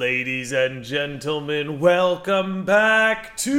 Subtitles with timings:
[0.00, 3.50] Ladies and gentlemen, welcome back to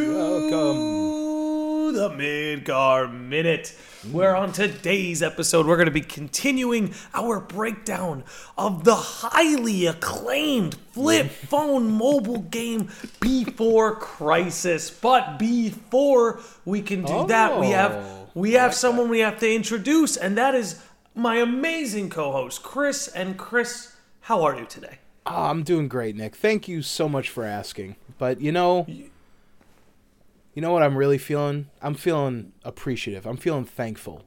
[1.92, 3.78] the Midgar Minute.
[4.12, 8.24] Where on today's episode, we're going to be continuing our breakdown
[8.58, 12.90] of the highly acclaimed flip phone mobile game
[13.20, 14.90] Before Crisis.
[14.90, 19.54] But before we can do that, we have Oh, we have someone we have to
[19.54, 20.82] introduce, and that is
[21.14, 23.08] my amazing co-host Chris.
[23.10, 24.98] And Chris, how are you today?
[25.26, 26.36] Oh, I'm doing great, Nick.
[26.36, 27.96] Thank you so much for asking.
[28.18, 31.70] But you know, you know what I'm really feeling?
[31.82, 33.26] I'm feeling appreciative.
[33.26, 34.24] I'm feeling thankful.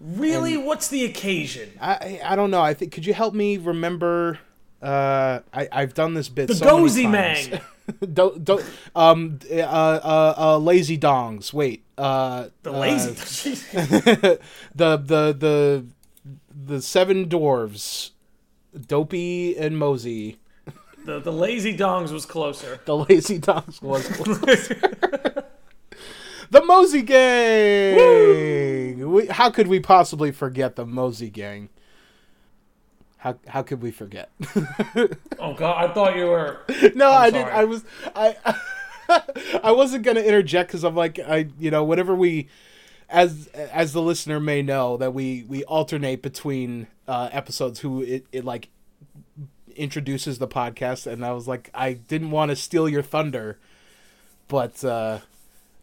[0.00, 1.72] Really, what's the occasion?
[1.80, 2.60] I I, don't know.
[2.60, 4.38] I think could you help me remember?
[4.80, 6.46] Uh, I I've done this bit.
[6.46, 7.10] The so many Gozy.
[7.10, 7.60] Mang.
[8.12, 8.64] don't don't
[8.94, 11.52] um uh, uh uh lazy dongs.
[11.52, 11.84] Wait.
[11.96, 13.10] Uh The uh, lazy.
[13.72, 14.38] the
[14.74, 15.86] the the
[16.66, 18.10] the seven dwarves,
[18.86, 20.38] Dopey and Mosey.
[21.04, 22.80] the, the lazy dongs was closer.
[22.84, 24.06] The lazy dongs was.
[24.08, 25.44] closer.
[26.50, 29.10] The Mosey Gang.
[29.12, 31.68] We, how could we possibly forget the Mosey Gang?
[33.18, 34.30] How how could we forget?
[35.38, 36.60] oh god, I thought you were.
[36.94, 37.48] no, I'm I didn't.
[37.48, 37.52] sorry.
[37.52, 37.84] I was
[38.16, 38.36] I
[39.62, 42.48] I wasn't gonna interject because I'm like I you know whenever we
[43.10, 48.26] as as the listener may know that we we alternate between uh, episodes who it,
[48.30, 48.68] it like
[49.74, 53.58] introduces the podcast and I was like I didn't want to steal your thunder,
[54.46, 54.84] but.
[54.84, 55.20] uh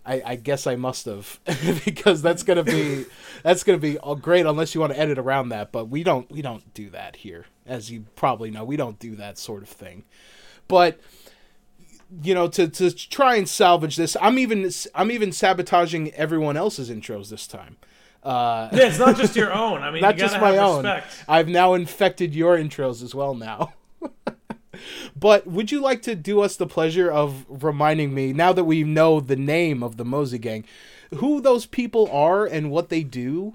[0.05, 1.39] I, I guess I must have
[1.85, 3.05] because that's gonna be
[3.43, 5.71] that's gonna be all great unless you want to edit around that.
[5.71, 8.63] But we don't we don't do that here, as you probably know.
[8.63, 10.03] We don't do that sort of thing.
[10.67, 10.99] But
[12.21, 16.89] you know, to to try and salvage this, I'm even I'm even sabotaging everyone else's
[16.91, 17.77] intros this time.
[18.25, 19.83] Uh, Yeah, it's not just your own.
[19.83, 20.83] I mean, not you just my have own.
[20.83, 21.23] respect.
[21.29, 23.73] I've now infected your intros as well now.
[25.15, 28.83] but would you like to do us the pleasure of reminding me now that we
[28.83, 30.65] know the name of the Mosey Gang,
[31.15, 33.53] who those people are and what they do?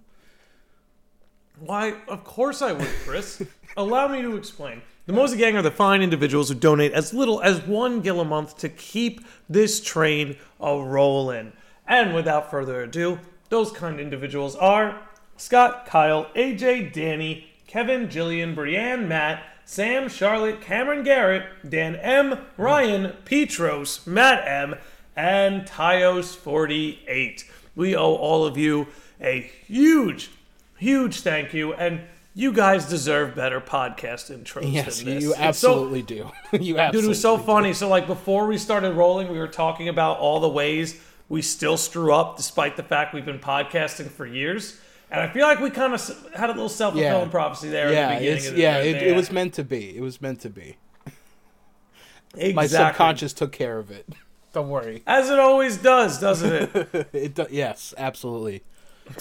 [1.59, 1.95] Why?
[2.09, 3.43] Of course I would, Chris.
[3.77, 4.83] Allow me to explain.
[5.07, 8.25] The Mosey Gang are the fine individuals who donate as little as one gil a
[8.25, 11.53] month to keep this train a rolling.
[11.87, 13.19] And without further ado,
[13.51, 14.99] those kind individuals are
[15.37, 23.15] Scott, Kyle, AJ, Danny, Kevin, Jillian, Brienne, Matt, Sam, Charlotte, Cameron Garrett, Dan M, Ryan,
[23.25, 24.75] Petros, Matt M,
[25.17, 27.45] and Tyos48.
[27.77, 28.89] We owe all of you
[29.21, 30.31] a huge,
[30.79, 32.01] huge thank you, and
[32.35, 35.23] you guys deserve better podcast intros Yes, than this.
[35.25, 36.15] you It's so- absolutely do.
[36.53, 36.91] you absolutely.
[36.93, 37.43] Dude, it was so do.
[37.45, 37.73] funny.
[37.73, 41.01] So, like, before we started rolling, we were talking about all the ways
[41.31, 44.79] we still screw up despite the fact we've been podcasting for years.
[45.11, 47.31] And I feel like we kind of had a little self fulfilling Yeah.
[47.31, 49.65] prophecy there at Yeah, the beginning of the yeah, of it, it was meant to
[49.65, 49.97] be.
[49.97, 50.77] It was meant to be.
[52.35, 52.53] exactly.
[52.55, 54.07] My subconscious took care of it.
[54.53, 55.03] Don't worry.
[55.07, 57.09] As it always does, doesn't it?
[57.13, 58.63] It do- yes, absolutely,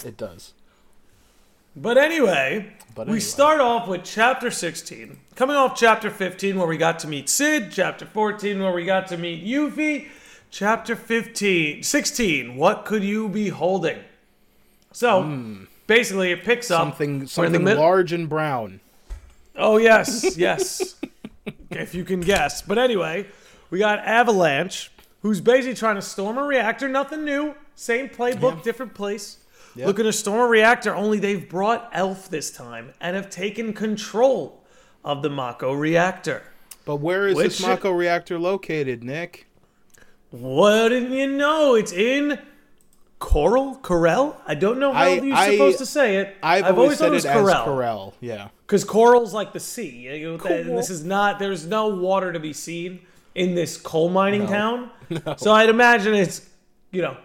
[0.04, 0.52] it does.
[1.76, 5.20] But anyway, But we start off with chapter 16.
[5.36, 7.70] Coming off chapter 15, where we got to meet Sid.
[7.70, 10.08] Chapter 14, where we got to meet Yuffie.
[10.50, 14.00] Chapter 15, 16, what could you be holding?
[14.92, 16.82] So, basically, it picks up.
[16.82, 18.80] Something we're in the something mid- large and brown.
[19.54, 20.96] Oh, yes, yes.
[21.70, 22.62] if you can guess.
[22.62, 23.26] But anyway,
[23.70, 24.90] we got Avalanche,
[25.22, 26.88] who's basically trying to storm a reactor.
[26.88, 27.54] Nothing new.
[27.76, 29.38] Same playbook, different place.
[29.76, 29.86] Yeah.
[29.86, 34.64] Looking to storm a reactor, only they've brought Elf this time and have taken control
[35.04, 36.42] of the Mako reactor.
[36.84, 39.46] But where is Which this Mako reactor located, Nick?
[40.32, 41.74] Wouldn't you know?
[41.74, 42.38] It's in
[43.18, 43.76] Coral?
[43.82, 44.36] Corel?
[44.46, 46.36] I don't know how I- you're I- supposed to say it.
[46.42, 47.64] I've, always, thought said it was it as Corel.
[47.66, 48.12] Corel.
[48.20, 48.48] Yeah.
[48.66, 49.88] Because coral's like the sea.
[50.18, 51.38] You know, and this is not.
[51.38, 53.00] There's no water to be seen
[53.34, 54.46] in this coal mining No.
[54.48, 54.90] town.
[55.38, 56.48] So I'd imagine it's,
[56.92, 57.16] you know,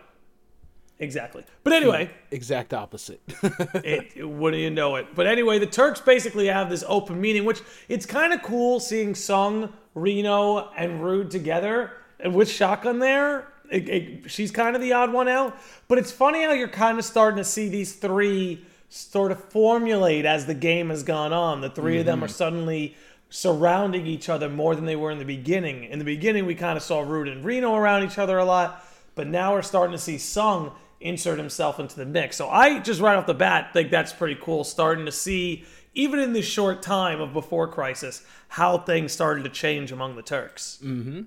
[0.97, 1.43] exactly.
[1.63, 3.22] But anyway, Exact opposite.
[3.75, 5.07] it, it- wouldn't you know it?
[5.13, 9.13] But anyway, the Turks basically have this open meeting, which it's kind of cool seeing
[9.13, 13.47] Tseng, Reno, and Rude together, and with Shotgun there.
[13.72, 15.58] It- it- she's kind of the odd one out,
[15.88, 20.26] but it's funny how you're kind of starting to see these three sort of formulate
[20.26, 21.62] as the game has gone on.
[21.62, 22.26] The 3 of them mm-hmm.
[22.26, 22.96] are suddenly
[23.29, 25.85] surrounding each other more than they were in the beginning.
[25.85, 28.85] In the beginning, we kind of saw Rude and Reno around each other a lot,
[29.16, 30.72] but now we're starting to see Tseng
[31.02, 32.38] insert himself into the mix.
[32.38, 35.66] So I just right off the bat think that's pretty cool, starting to see
[35.96, 40.22] even in this short time of before Crisis how things started to change among the
[40.22, 40.80] Turks.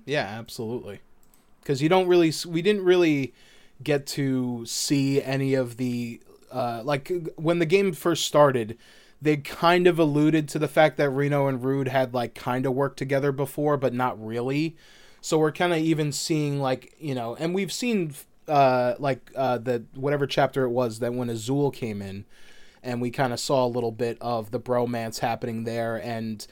[0.05, 1.01] yeah, absolutely.
[1.61, 3.33] Because you don't really, we didn't really
[3.83, 6.21] get to see any of the,
[6.51, 8.77] uh, like when the game first started.
[9.21, 12.73] they kind of alluded to the fact that Reno and Rude had like kind of
[12.73, 14.75] worked together before, but not really.
[15.21, 18.13] So we're kind of even seeing like you know, and we've seen
[18.47, 22.25] uh like uh the whatever chapter it was that when Azul came in,
[22.83, 26.45] and we kind of saw a little bit of the bromance happening there and.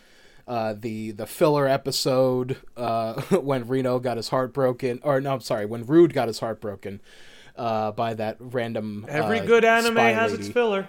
[0.47, 5.41] Uh, the the filler episode uh, when Reno got his heart broken, or no, I'm
[5.41, 7.01] sorry, when Rude got his heart broken
[7.57, 9.05] uh, by that random.
[9.09, 10.87] Every uh, good anime has lady its filler.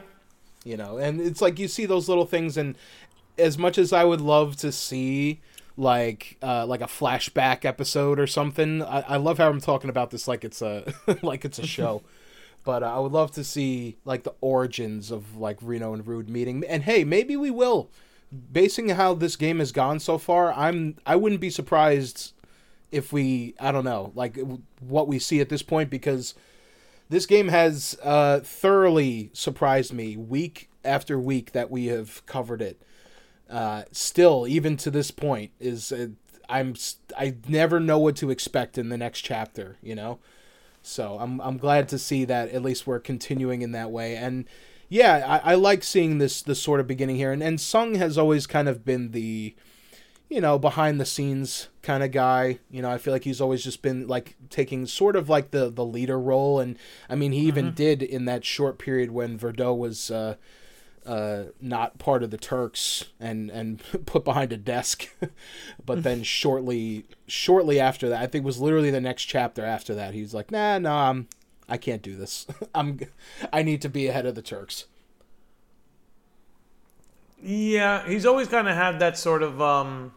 [0.65, 2.77] you know and it's like you see those little things and
[3.37, 5.41] as much as i would love to see
[5.77, 10.11] like uh like a flashback episode or something i, I love how i'm talking about
[10.11, 10.93] this like it's a
[11.23, 12.03] like it's a show
[12.69, 16.29] but uh, i would love to see like the origins of like reno and rude
[16.29, 17.89] meeting and hey maybe we will
[18.53, 22.33] basing how this game has gone so far i'm i wouldn't be surprised
[22.93, 24.39] if we i don't know like
[24.81, 26.35] what we see at this point because
[27.09, 32.83] this game has uh, thoroughly surprised me week after week that we have covered it.
[33.49, 36.09] Uh, still, even to this point, is uh,
[36.49, 36.75] I'm
[37.17, 39.79] I never know what to expect in the next chapter.
[39.81, 40.19] You know,
[40.89, 44.17] so I'm I'm glad to see that at least we're continuing in that way.
[44.17, 44.47] And
[44.89, 47.33] yeah, I, I like seeing this this sort of beginning here.
[47.33, 49.55] And and Tseng has always kind of been the
[50.29, 52.59] you know, behind the scenes kind of guy.
[52.71, 55.71] You know, I feel like he's always just been like taking sort of like the
[55.71, 56.77] the leader role, and
[57.09, 60.37] I mean, he even did in that short period when Verdot was uh,
[61.09, 65.09] uh, not part of the Turks and and put behind a desk,
[65.85, 70.13] but then shortly shortly after that, I think was literally the next chapter after that,
[70.13, 71.29] he's like, nah, nah, I'm
[71.67, 72.47] I can't do this.
[72.75, 73.01] I'm
[73.53, 74.85] I need to be ahead of the Turks.
[77.43, 80.13] Yeah, he's always kind of had that sort of um,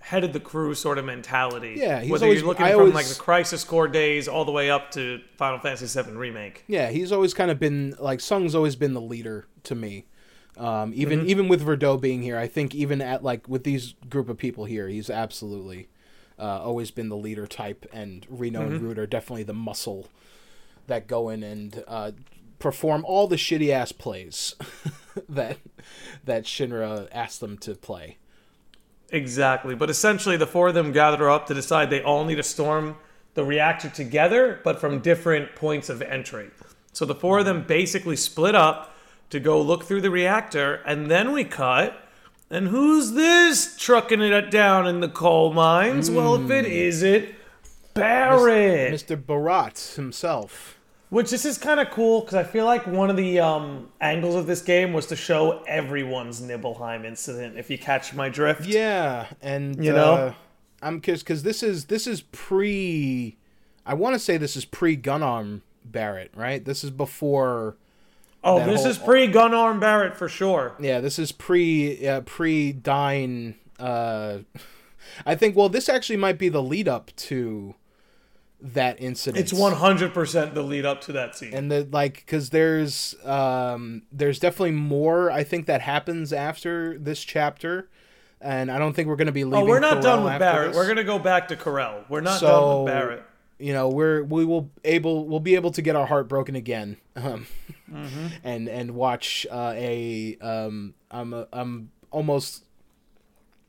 [0.00, 1.74] head of the crew sort of mentality.
[1.78, 4.44] Yeah, he's whether always- you're looking I from always- like the Crisis Core days all
[4.44, 6.64] the way up to Final Fantasy VII Remake.
[6.66, 10.06] Yeah, he's always kind of been like Tseng's always been the leader to me.
[10.56, 14.28] Um, even even with Verdot being here, I think even at like with these group
[14.28, 15.88] of people here, he's absolutely
[16.38, 20.08] uh, always been the leader type, and Reno and Rude are definitely the muscle
[20.86, 22.12] that go in and uh,
[22.58, 24.54] perform all the shitty ass plays
[25.28, 25.58] that
[26.24, 28.18] that Shinra asked them to play.
[29.12, 32.42] Exactly, but essentially the four of them gather up to decide they all need to
[32.42, 32.96] storm
[33.34, 36.50] the reactor together, but from different points of entry.
[36.92, 38.94] So the four of them basically split up
[39.30, 42.06] to go look through the reactor, and then we cut.
[42.50, 46.10] And who's this trucking it down in the coal mines?
[46.10, 46.72] Well, if it hmm.
[46.72, 47.34] isn't
[47.94, 48.92] Barrett.
[48.92, 49.24] Mr.
[49.24, 50.79] Barat himself.
[51.10, 54.36] Which this is kind of cool because I feel like one of the um, angles
[54.36, 57.58] of this game was to show everyone's Nibelheim incident.
[57.58, 60.12] If you catch my drift, Yeah, and You know?
[60.14, 60.34] uh,
[60.80, 63.36] I'm because because this is this is pre.
[63.84, 66.64] I want to say this is pre Gunarm Barrett, right?
[66.64, 67.76] This is before.
[68.44, 70.76] Oh, this whole- is pre Gunarm Barrett for sure.
[70.80, 73.56] Yeah, this is pre uh, pre Dyne.
[73.80, 74.38] Uh,
[75.26, 75.56] I think.
[75.56, 77.74] Well, this actually might be the lead up to
[78.62, 79.42] that incident.
[79.42, 81.54] It's one hundred percent the lead up to that scene.
[81.54, 87.22] and the like because there's um there's definitely more I think that happens after this
[87.22, 87.88] chapter,
[88.40, 89.64] and I don't think we're gonna be leaving.
[89.64, 90.68] oh, we're not done with Barrett.
[90.68, 90.76] this.
[90.76, 92.04] We're gonna go back to Corel.
[92.08, 93.22] We're not done with Barrett.
[93.58, 96.96] you know we're we will able we'll be able to get our heart broken again
[97.16, 97.46] um,
[98.44, 102.64] and and watch uh, a um i'm a, i'm almost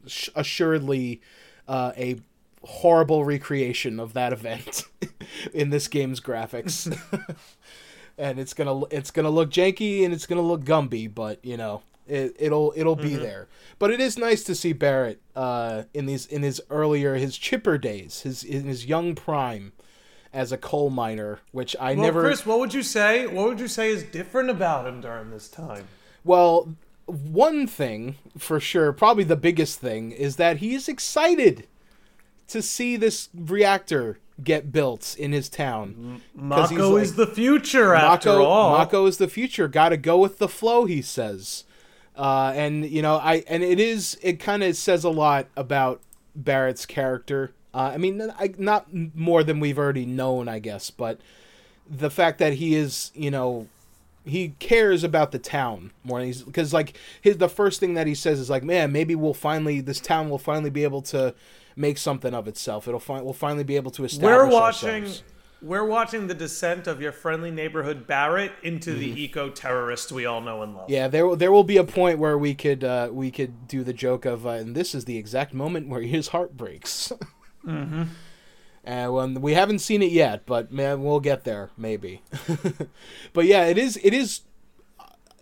[0.08, 1.20] sh- assuredly
[1.68, 2.16] uh, a
[2.64, 4.84] horrible recreation of that event
[5.54, 6.96] in this game's graphics
[8.18, 11.82] and it's gonna it's gonna look janky and it's gonna look gumby but you know
[12.08, 13.48] it, it'll it'll be there
[13.80, 17.78] but it is nice to see barrett uh, in these in his earlier his chipper
[17.78, 19.72] days his in his young prime
[20.34, 23.28] as a coal miner which i Well, never Chris, what would you say?
[23.28, 25.88] What would you say is different about him during this time?
[26.24, 26.76] Well,
[27.06, 31.68] one thing for sure, probably the biggest thing, is that he is excited
[32.52, 36.22] to see this reactor get built in his town.
[36.34, 38.78] Mako like- is the future after Mako, all.
[38.78, 39.68] Mako is the future.
[39.68, 41.64] Got to go with the flow, he says.
[42.16, 46.02] Uh, and you know, I and it is it kind of says a lot about
[46.36, 47.54] Barrett's character.
[47.74, 51.20] Uh, I mean, I, not more than we've already known, I guess, but
[51.90, 53.68] the fact that he is, you know,
[54.26, 56.20] he cares about the town more.
[56.20, 59.16] than He's because like his the first thing that he says is like, man, maybe
[59.16, 61.34] we'll finally this town will finally be able to
[61.76, 62.88] make something of itself.
[62.88, 64.28] It'll fi- we'll finally be able to establish.
[64.28, 65.24] we're watching ourselves.
[65.62, 70.42] we're watching the descent of your friendly neighborhood Barrett into the eco terrorist we all
[70.42, 70.84] know and love.
[70.84, 70.94] Mm-hmm.
[70.94, 73.94] Yeah, there there will be a point where we could uh, we could do the
[73.94, 77.12] joke of, uh, and this is the exact moment where his heart breaks.
[77.66, 78.04] mm-hmm.
[78.84, 82.24] And when we haven't seen it yet, but man, we'll get there maybe.
[83.34, 84.42] but yeah, it is it is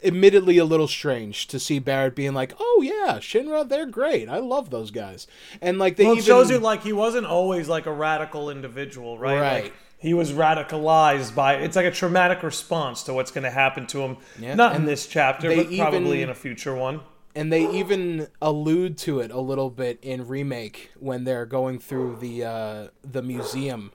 [0.03, 4.29] admittedly a little strange to see Barrett being like, "Oh yeah, Shinra, they're great.
[4.29, 5.27] I love those guys."
[5.61, 9.17] And like they Well, even shows you like he wasn't always like a radical individual,
[9.17, 9.39] right?
[9.39, 9.63] Right.
[9.65, 13.85] Like, he was radicalized by it's like a traumatic response to what's going to happen
[13.87, 14.17] to him.
[14.39, 17.01] Yeah, Not in this chapter, but probably in a future one.
[17.35, 22.15] and they even allude to it a little bit in remake when they're going through
[22.21, 23.91] the uh, the museum,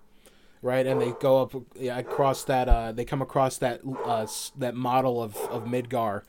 [0.64, 0.87] right?
[0.87, 5.23] And they go up yeah, across that uh, they come across that uh, that model
[5.23, 6.23] of of Midgar,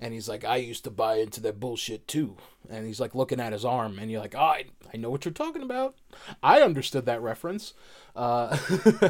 [0.00, 2.36] and he's like, I used to buy into that bullshit too.
[2.70, 5.24] And he's like looking at his arm, and you're like, oh, I I know what
[5.24, 5.96] you're talking about.
[6.42, 7.74] I understood that reference.
[8.14, 8.56] Uh,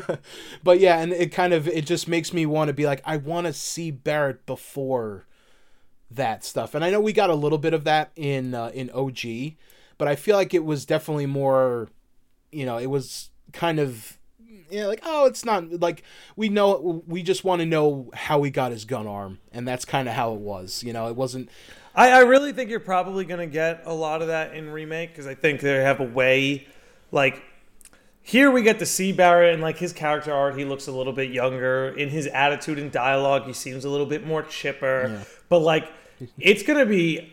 [0.64, 3.19] but yeah, and it kind of it just makes me want to be like, I
[3.19, 5.26] want to see Barrett before
[6.11, 6.75] that stuff.
[6.75, 9.55] And I know we got a little bit of that in uh, in OG,
[9.99, 11.91] but I feel like it was definitely more,
[12.50, 14.19] you know, it was kind of
[14.73, 16.02] yeah, like oh, it's not like
[16.35, 19.85] we know we just want to know how he got his gun arm, and that's
[19.85, 20.83] kind of how it was.
[20.83, 21.49] You know, it wasn't.
[21.95, 25.11] I, I really think you're probably going to get a lot of that in remake
[25.11, 26.67] because I think they have a way,
[27.11, 27.43] like
[28.23, 30.57] here we get to see Barrett and like his character art.
[30.57, 33.45] He looks a little bit younger in his attitude and dialogue.
[33.45, 35.25] He seems a little bit more chipper, Yeah.
[35.49, 35.93] but like
[36.38, 37.33] it's going to be.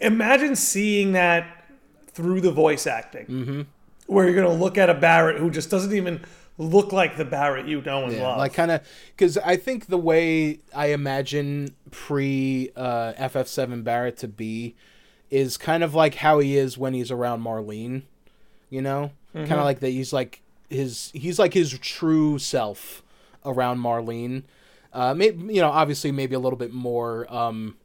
[0.00, 1.66] Imagine seeing that
[2.08, 3.62] through the voice acting, mm-hmm.
[4.06, 6.24] where you're going to look at a Barrett who just doesn't even
[6.60, 8.38] look like the Barrett you know and Yeah, love.
[8.38, 8.86] like kind of
[9.16, 14.74] because I think the way I imagine pre uh, FF7 Barrett to be
[15.30, 18.02] is kind of like how he is when he's around Marlene,
[18.68, 19.90] you know, kind of like that.
[19.90, 23.02] He's like his he's like his true self
[23.44, 24.42] around Marlene.
[24.92, 27.76] Uh, maybe you know, obviously, maybe a little bit more um,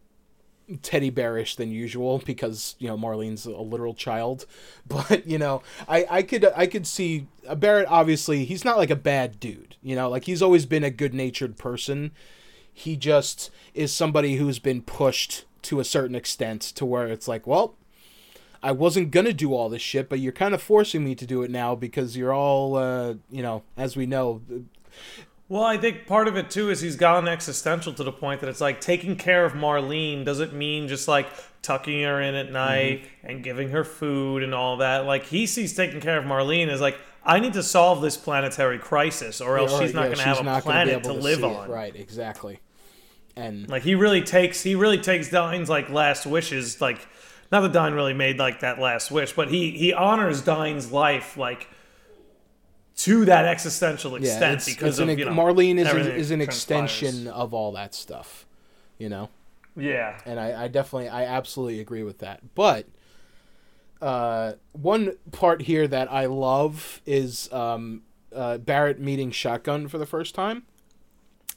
[0.82, 4.46] teddy bearish than usual because you know Marlene's a literal child.
[4.88, 7.88] But you know, I I could I could see uh, Barrett.
[7.90, 9.76] Obviously, he's not like a bad dude.
[9.82, 12.12] You know, like he's always been a good natured person.
[12.72, 17.48] He just is somebody who's been pushed to a certain extent to where it's like,
[17.48, 17.76] well,
[18.62, 21.42] I wasn't gonna do all this shit, but you're kind of forcing me to do
[21.42, 24.42] it now because you're all, uh, you know, as we know,
[25.48, 28.50] Well, I think part of it too is he's gotten existential to the point that
[28.50, 31.28] it's like taking care of Marlene doesn't mean just like
[31.62, 33.28] tucking her in at night Mm-hmm.
[33.28, 35.06] and giving her food and all that.
[35.06, 38.80] Like he sees taking care of Marlene as like I need to solve this planetary
[38.80, 41.46] crisis or else or- she's not yeah, going to have a planet to live see
[41.46, 41.56] it.
[41.58, 41.70] on.
[41.70, 42.60] Right, exactly.
[43.36, 47.08] And Like he really takes he really takes Dyne's like last wishes like
[47.52, 51.38] not that Dyne really made like that last wish, but he he honors Dyne's life
[51.38, 51.68] like
[52.98, 56.42] to that existential extent it's, because it's an, you know Marlene is, an, is an
[56.42, 58.46] extension of all that stuff,
[58.98, 59.30] you know.
[59.78, 60.18] Yeah.
[60.26, 62.56] and I, I definitely I absolutely agree with that.
[62.56, 62.88] But
[64.02, 70.06] uh, one part here that I love is um, uh, Barrett meeting Shotgun for the
[70.06, 70.64] first time,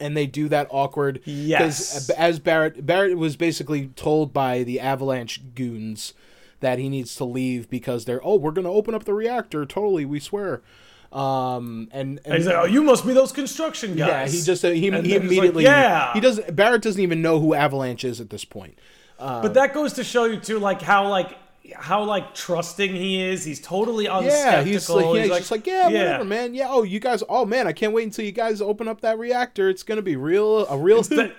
[0.00, 1.20] and they do that awkward.
[1.24, 2.10] Yes.
[2.10, 6.14] as Barrett Barrett was basically told by the Avalanche goons
[6.60, 10.04] that he needs to leave because they're oh we're gonna open up the reactor totally
[10.04, 10.62] we swear.
[11.12, 14.44] Um and, and And he's like, "Oh, you must be those construction guys." yeah, he
[14.44, 16.12] just uh, he, And he he's like, immediately yeah.
[16.12, 18.78] he does Barrett doesn't even know who Avalanche is at this point.
[19.18, 21.36] But that goes to show you too, like how like
[21.74, 23.44] how like trusting he is.
[23.44, 24.22] He's totally unskeptical.
[24.26, 26.54] Yeah, he's like, yeah, he's like, just like, yeah, whatever, man.
[26.54, 29.18] Yeah, oh, you guys, oh man, I can't wait until you guys open up that
[29.18, 29.68] reactor.
[29.68, 31.34] It's gonna be real, a real hoot.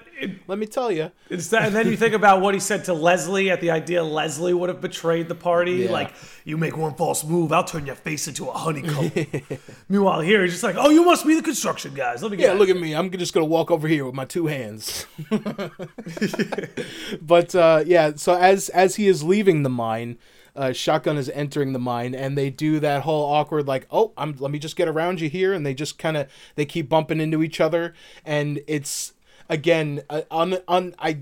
[0.47, 1.11] Let me tell you.
[1.29, 4.03] It's that, and then you think about what he said to Leslie at the idea
[4.03, 5.71] Leslie would have betrayed the party.
[5.73, 5.91] Yeah.
[5.91, 9.11] Like, you make one false move, I'll turn your face into a honeycomb.
[9.89, 12.21] Meanwhile, here he's just like, oh, you must be the construction guys.
[12.21, 12.95] Let me get Yeah, look at me.
[12.95, 15.05] I'm just gonna walk over here with my two hands.
[17.21, 20.17] but uh, yeah, so as as he is leaving the mine,
[20.55, 24.35] uh, Shotgun is entering the mine, and they do that whole awkward like, oh, I'm
[24.39, 27.19] let me just get around you here, and they just kind of they keep bumping
[27.21, 27.93] into each other,
[28.25, 29.13] and it's
[29.49, 31.19] again uh, on on I.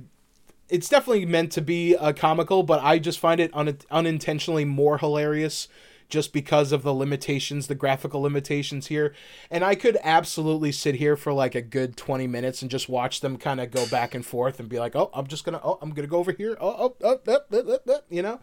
[0.69, 4.97] It's definitely meant to be uh, comical, but I just find it un- unintentionally more
[4.97, 5.69] hilarious
[6.09, 9.13] just because of the limitations, the graphical limitations here.
[9.51, 13.21] And I could absolutely sit here for like a good 20 minutes and just watch
[13.21, 15.63] them kind of go back and forth and be like, oh, I'm just going to,
[15.63, 16.57] oh, I'm going to go over here.
[16.59, 18.39] Oh, oh, oh, oh, oh, oh, oh, you know?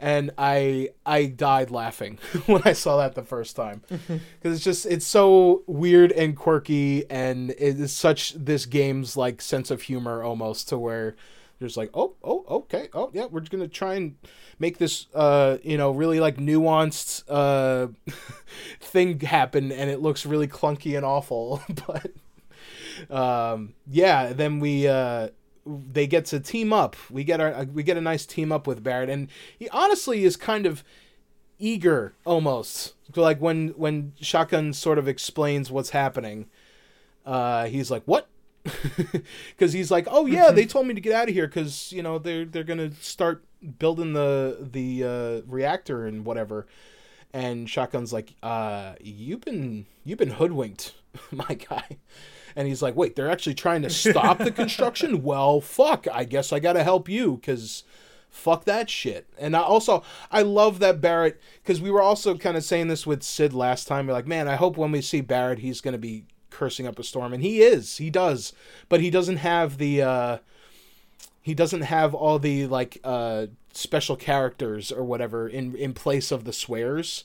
[0.00, 4.86] And I, I died laughing when I saw that the first time because it's just,
[4.86, 10.22] it's so weird and quirky and it is such this game's like sense of humor
[10.22, 11.16] almost to where
[11.58, 14.16] there's like, oh, oh, okay, oh, yeah, we're just gonna try and
[14.58, 17.88] make this, uh, you know, really like nuanced uh,
[18.80, 21.62] thing happen, and it looks really clunky and awful.
[21.86, 22.12] but
[23.10, 25.28] um, yeah, then we uh,
[25.66, 26.96] they get to team up.
[27.10, 30.36] We get our we get a nice team up with Barrett, and he honestly is
[30.36, 30.84] kind of
[31.58, 36.46] eager almost like when when Shotgun sort of explains what's happening.
[37.24, 38.28] Uh, he's like, "What?
[39.50, 42.02] because he's like, "Oh yeah, they told me to get out of here because you
[42.02, 43.44] know they're they're gonna start
[43.78, 46.66] building the the uh, reactor and whatever."
[47.32, 50.94] And Shotgun's like, "Uh, you've been you've been hoodwinked,
[51.30, 51.98] my guy."
[52.54, 55.22] And he's like, "Wait, they're actually trying to stop the construction?
[55.22, 57.84] well, fuck, I guess I gotta help you because."
[58.28, 59.26] Fuck that shit.
[59.38, 63.06] And I also I love that Barrett because we were also kind of saying this
[63.06, 64.06] with Sid last time.
[64.06, 67.02] We're like, man, I hope when we see Barrett, he's gonna be cursing up a
[67.04, 68.52] storm and he is he does
[68.88, 70.38] but he doesn't have the uh
[71.42, 76.44] he doesn't have all the like uh special characters or whatever in in place of
[76.44, 77.24] the swears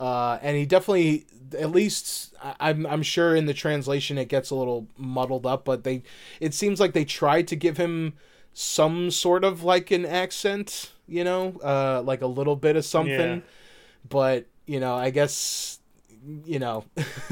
[0.00, 1.26] uh and he definitely
[1.58, 5.64] at least I- i'm i'm sure in the translation it gets a little muddled up
[5.64, 6.02] but they
[6.40, 8.14] it seems like they tried to give him
[8.54, 13.36] some sort of like an accent you know uh like a little bit of something
[13.38, 13.40] Yeah.
[14.08, 15.78] but you know i guess
[16.44, 16.84] you know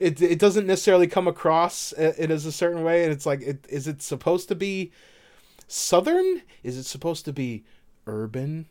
[0.00, 3.66] it it doesn't necessarily come across it as a certain way and it's like it,
[3.68, 4.90] is it supposed to be
[5.70, 6.42] southern?
[6.62, 7.64] Is it supposed to be
[8.06, 8.66] urban?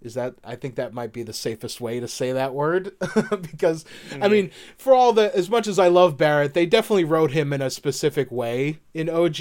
[0.00, 2.92] Is that i think that might be the safest way to say that word
[3.42, 3.84] because
[4.22, 7.52] i mean for all the as much as i love barrett they definitely wrote him
[7.52, 9.40] in a specific way in og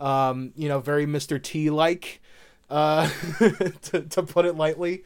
[0.00, 2.20] um you know very mr t like
[2.70, 3.08] uh
[3.82, 5.04] to, to put it lightly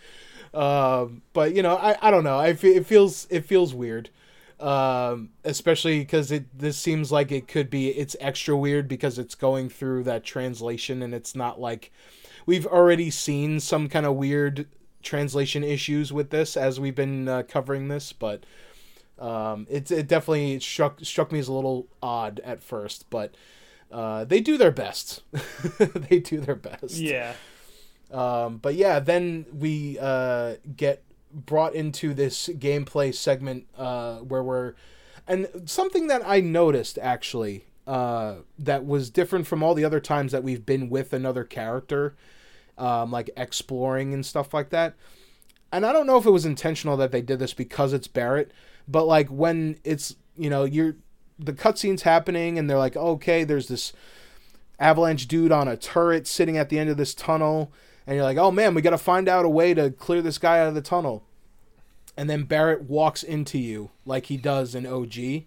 [0.54, 2.38] um, but you know, I, I don't know.
[2.38, 4.10] I fe- it feels it feels weird,
[4.60, 9.34] um, especially because it this seems like it could be it's extra weird because it's
[9.34, 11.90] going through that translation and it's not like
[12.44, 14.66] we've already seen some kind of weird
[15.02, 18.44] translation issues with this as we've been uh, covering this, but
[19.18, 23.34] um, it it definitely struck struck me as a little odd at first, but.
[23.90, 25.22] Uh, they do their best.
[25.78, 26.96] they do their best.
[26.96, 27.34] Yeah.
[28.12, 31.02] Um, but yeah, then we uh, get
[31.32, 34.74] brought into this gameplay segment uh, where we're,
[35.26, 40.32] and something that I noticed actually uh, that was different from all the other times
[40.32, 42.14] that we've been with another character,
[42.78, 44.94] um, like exploring and stuff like that.
[45.72, 48.52] And I don't know if it was intentional that they did this because it's Barrett,
[48.86, 50.96] but like when it's you know you're
[51.38, 53.92] the cutscenes happening and they're like okay, there's this
[54.78, 57.72] avalanche dude on a turret sitting at the end of this tunnel
[58.06, 60.38] and you're like, oh man, we got to find out a way to clear this
[60.38, 61.24] guy out of the tunnel.
[62.16, 65.44] And then Barrett walks into you like he does in OG.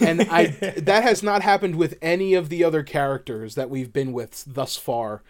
[0.00, 0.46] And I
[0.76, 4.76] that has not happened with any of the other characters that we've been with thus
[4.76, 5.22] far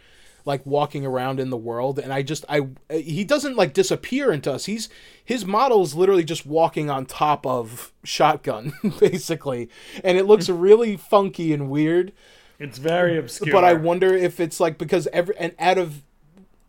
[0.48, 4.50] like walking around in the world and I just I he doesn't like disappear into
[4.50, 4.64] us.
[4.64, 4.88] He's
[5.22, 9.68] his model is literally just walking on top of shotgun basically.
[10.02, 12.12] And it looks really funky and weird.
[12.58, 13.52] It's very obscure.
[13.52, 16.02] But I wonder if it's like because every and out of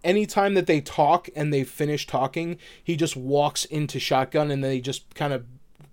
[0.03, 4.63] any time that they talk and they finish talking, he just walks into shotgun and
[4.63, 5.45] they just kind of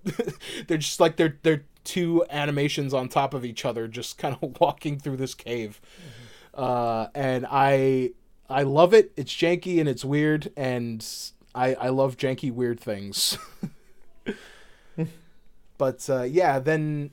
[0.66, 4.56] they're just like they're they're two animations on top of each other, just kind of
[4.60, 5.80] walking through this cave.
[6.54, 8.10] Uh, and I
[8.48, 9.12] I love it.
[9.16, 11.06] It's janky and it's weird, and
[11.54, 13.38] I I love janky weird things.
[15.78, 17.10] but uh, yeah, then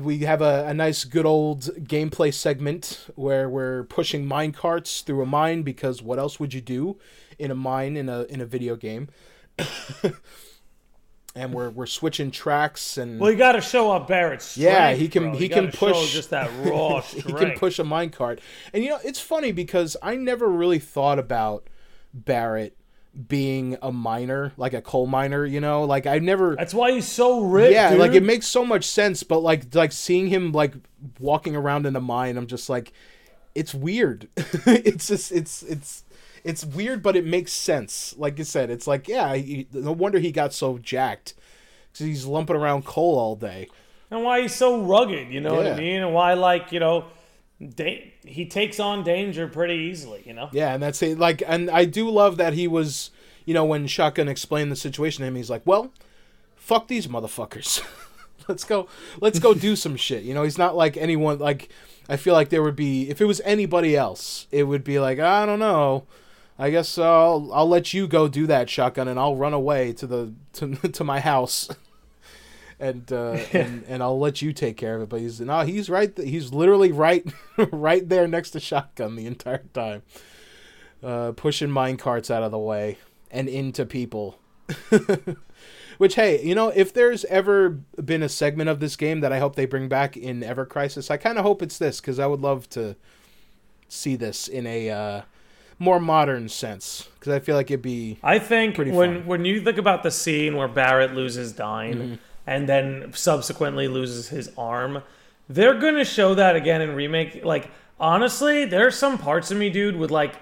[0.00, 5.22] we have a, a nice good old gameplay segment where we're pushing mine carts through
[5.22, 6.98] a mine because what else would you do
[7.38, 9.08] in a mine in a in a video game?
[11.36, 14.44] and we're we're switching tracks and Well, you got to show up Barrett's.
[14.44, 15.38] Strength, Yeah, he can- bro.
[15.38, 18.40] he can push- just that raw he can push a mine cart.
[18.72, 21.68] And you know, it's funny because I never really thought about
[22.12, 22.76] Barrett
[23.28, 25.84] being a miner, like a coal miner, you know?
[25.84, 27.72] Like I never That's why he's so rich.
[27.72, 28.00] Yeah, dude.
[28.00, 30.74] like it makes so much sense, but like like seeing him like
[31.18, 32.92] walking around in a mine, I'm just like
[33.54, 34.28] it's weird.
[34.36, 36.04] it's just it's it's
[36.42, 38.14] it's weird, but it makes sense.
[38.18, 41.34] Like you said, it's like yeah, he, no wonder he got so jacked
[41.92, 43.68] cuz he's lumping around coal all day.
[44.10, 45.28] and why he's so rugged.
[45.28, 46.02] You know what I mean?
[46.02, 47.04] And why, like, you know,
[47.68, 50.22] da- he takes on danger pretty easily.
[50.24, 50.48] You know.
[50.52, 51.18] Yeah, and that's it.
[51.18, 53.10] Like, and I do love that he was,
[53.44, 55.92] you know, when Shotgun explained the situation to him, he's like, "Well,
[56.56, 57.82] fuck these motherfuckers.
[58.48, 58.88] let's go,
[59.20, 61.38] let's go do some shit." You know, he's not like anyone.
[61.38, 61.68] Like,
[62.08, 65.18] I feel like there would be if it was anybody else, it would be like,
[65.18, 66.04] I don't know.
[66.58, 70.06] I guess I'll I'll let you go do that shotgun, and I'll run away to
[70.06, 71.68] the to, to my house,
[72.80, 75.08] and uh, and and I'll let you take care of it.
[75.08, 76.14] But he's no, he's right.
[76.14, 77.24] th- He's literally right
[77.72, 80.02] right there next to shotgun the entire time
[81.02, 82.98] uh, pushing mine carts out of the way
[83.30, 84.38] and into people.
[85.98, 87.70] Which, hey, you know, if there's ever
[88.04, 91.08] been a segment of this game that I hope they bring back in Ever Crisis,
[91.08, 92.96] I kind of hope it's this because I would love to
[93.88, 95.22] see this in a uh,
[95.78, 99.26] more modern sense because I feel like it'd be I think Pretty when fun.
[99.26, 102.14] when you think about the scene where Barrett loses Dyne Mm-hmm.
[102.46, 105.02] And then subsequently loses his arm,
[105.48, 107.44] they're gonna show that again in remake.
[107.44, 110.34] Like honestly, there's some parts of me, dude, with like.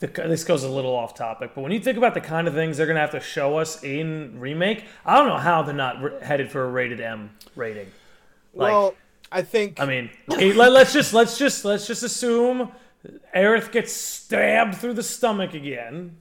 [0.00, 2.54] The, this goes a little off topic, but when you think about the kind of
[2.54, 6.00] things they're gonna have to show us in remake, I don't know how they're not
[6.00, 7.88] re- headed for a rated M rating.
[8.54, 8.94] Like, well,
[9.32, 12.70] I think I mean, let, us just let's just let's just assume
[13.34, 16.16] Aerith gets stabbed through the stomach again.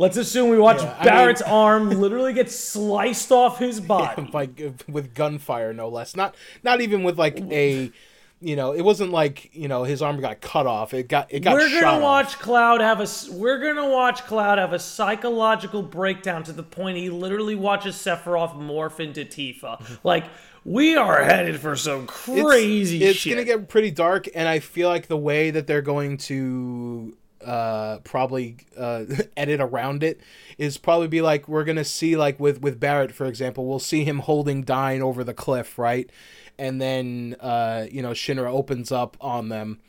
[0.00, 4.28] Let's assume we watch Yeah, Barrett's arm literally get sliced off his body.
[4.32, 6.16] like with gunfire, no less.
[6.16, 7.92] Not not even with like a,
[8.40, 10.94] you know, it wasn't like you know his arm got cut off.
[10.94, 11.52] It got it got.
[11.52, 12.02] We're gonna off.
[12.02, 13.06] watch Cloud have a.
[13.30, 18.54] We're gonna watch Cloud have a psychological breakdown to the point he literally watches Sephiroth
[18.56, 19.82] morph into Tifa.
[20.02, 20.24] Like
[20.64, 23.32] we are headed for some It's- crazy It's, shit.
[23.34, 27.98] gonna get pretty dark, and I feel like the way that they're going to uh
[27.98, 29.04] probably uh
[29.36, 30.20] edit around it
[30.58, 34.04] is probably be like we're gonna see like with with barrett for example we'll see
[34.04, 36.10] him holding dyne over the cliff right?
[36.58, 39.80] And then uh you know shinra opens up on them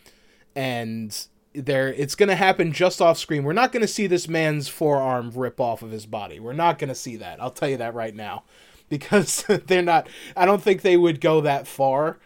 [0.55, 3.43] and there it's gonna happen just off screen.
[3.43, 6.39] We're not gonna see this man's forearm rip off of his body.
[6.39, 7.41] We're not gonna see that.
[7.41, 8.43] I'll tell you that right now.
[8.91, 12.19] Because they're not i don't think they would go that far.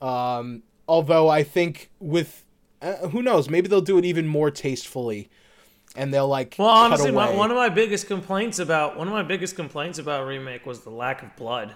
[0.00, 2.41] Um, although I think with
[2.82, 5.30] uh, who knows, maybe they'll do it even more tastefully,
[5.96, 6.56] and they'll like.
[6.58, 10.26] Well, honestly, my, one of my biggest complaints about one of my biggest complaints about
[10.26, 11.72] remake was the lack of blood.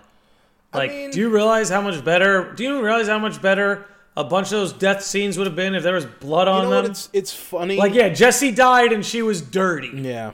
[0.75, 2.53] Like, mean- do you realize how much better?
[2.55, 5.75] Do you realize how much better a bunch of those death scenes would have been
[5.75, 6.83] if there was blood You on know what?
[6.83, 6.91] them?
[6.91, 7.77] It's it's funny.
[7.77, 9.91] Like, yeah, Jesse died and she was dirty.
[9.95, 10.33] Yeah.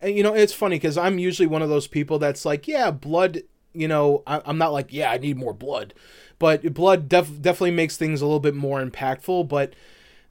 [0.00, 2.90] And you know, it's funny because I'm usually one of those people that's like, yeah,
[2.90, 3.42] blood,
[3.74, 5.92] you know, I, I'm not like, yeah, I need more blood.
[6.38, 9.48] But blood def- definitely makes things a little bit more impactful.
[9.48, 9.74] But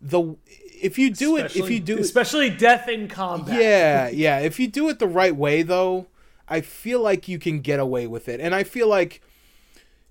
[0.02, 0.36] the
[0.82, 3.60] if you do it, if you do it, especially death in combat.
[3.60, 6.08] yeah, yeah, if you do it the right way, though,
[6.48, 8.40] I feel like you can get away with it.
[8.40, 9.22] And I feel like,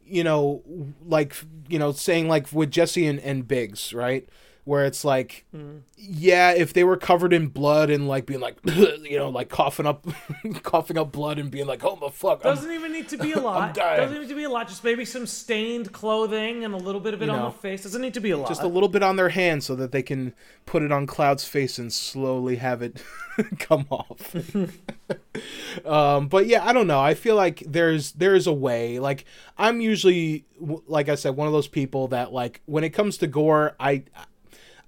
[0.05, 0.63] you know,
[1.05, 1.35] like,
[1.69, 4.29] you know, saying like with Jesse and, and Biggs, right?
[4.69, 5.79] Where it's like, Hmm.
[5.97, 9.87] yeah, if they were covered in blood and like being like, you know, like coughing
[9.87, 10.07] up,
[10.63, 13.33] coughing up blood and being like, oh my fuck, I'm- Doesn't even need to be
[13.33, 13.73] a lot.
[13.73, 14.69] Doesn't even need to be a lot.
[14.69, 17.59] Just maybe some stained clothing and a little bit of it You on know, the
[17.59, 17.85] face.
[17.85, 18.49] Doesn't need to be a lot.
[18.49, 20.35] just a little bit on their hand so that they can
[20.67, 23.03] put it on Cloud's face and slowly have it
[23.59, 24.37] come off.
[25.87, 27.01] um, but yeah, I don't know.
[27.01, 28.99] I feel like there's there's a way.
[28.99, 29.25] Like
[29.57, 30.45] I'm usually,
[30.87, 34.03] like I said, one of those people that like when it comes to gore, I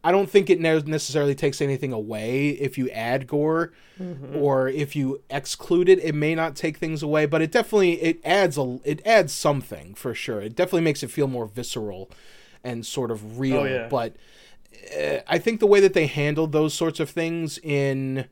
[0.03, 3.73] I don't think it necessarily takes anything away if you add gore
[4.35, 5.99] or if you exclude it.
[5.99, 9.95] It may not take things away, but it definitely it adds a it adds something
[9.95, 10.41] for sure.
[10.41, 12.11] It definitely makes it feel more visceral
[12.65, 13.59] and sort of real.
[13.59, 13.89] Oh, yeah.
[13.89, 14.17] But
[14.99, 18.27] uh, I think the way that they handled those sorts of things in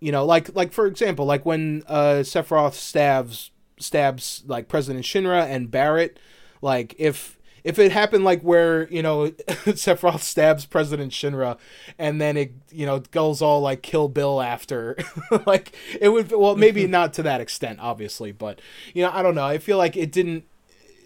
[0.00, 5.46] you know like like for example like when uh Sephiroth stabs stabs like President Shinra
[5.46, 6.18] and Barrett
[6.60, 11.58] like if if it happened like where you know Sephiroth stabs President Shinra
[11.98, 14.96] and then it you know goes all like Kill Bill after
[15.46, 18.60] like it would well maybe not to that extent obviously but
[18.94, 20.44] you know I don't know I feel like it didn't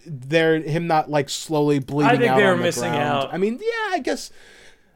[0.06, 3.24] there him not like slowly bleeding I think out they were on the missing ground.
[3.26, 3.34] out.
[3.34, 4.30] I mean yeah I guess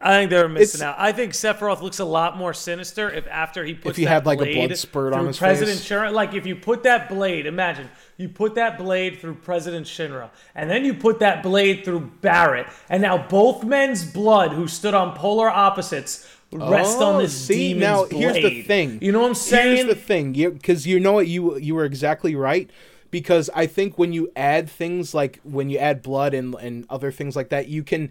[0.02, 0.96] I think they were missing It's- out.
[0.98, 4.26] I think Sephiroth looks a lot more sinister if after he puts he that had,
[4.26, 5.88] like, a blood spurt on through his President face.
[5.88, 6.10] Shinra.
[6.12, 10.70] Like if you put that blade, imagine you put that blade through President Shinra, and
[10.70, 15.14] then you put that blade through Barrett, and now both men's blood, who stood on
[15.16, 18.20] polar opposites, rest Oh, on this see, demon's now blade.
[18.20, 18.98] here's the thing.
[19.02, 19.76] You know what I'm saying?
[19.76, 22.70] Here's the thing, because you know what you you were exactly right.
[23.10, 27.10] Because I think when you add things like when you add blood and and other
[27.12, 28.10] things like that, you can,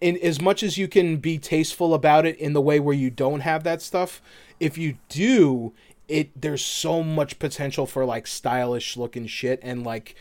[0.00, 3.10] in as much as you can be tasteful about it in the way where you
[3.10, 4.22] don't have that stuff.
[4.58, 5.72] If you do,
[6.08, 10.14] it there's so much potential for like stylish looking shit and like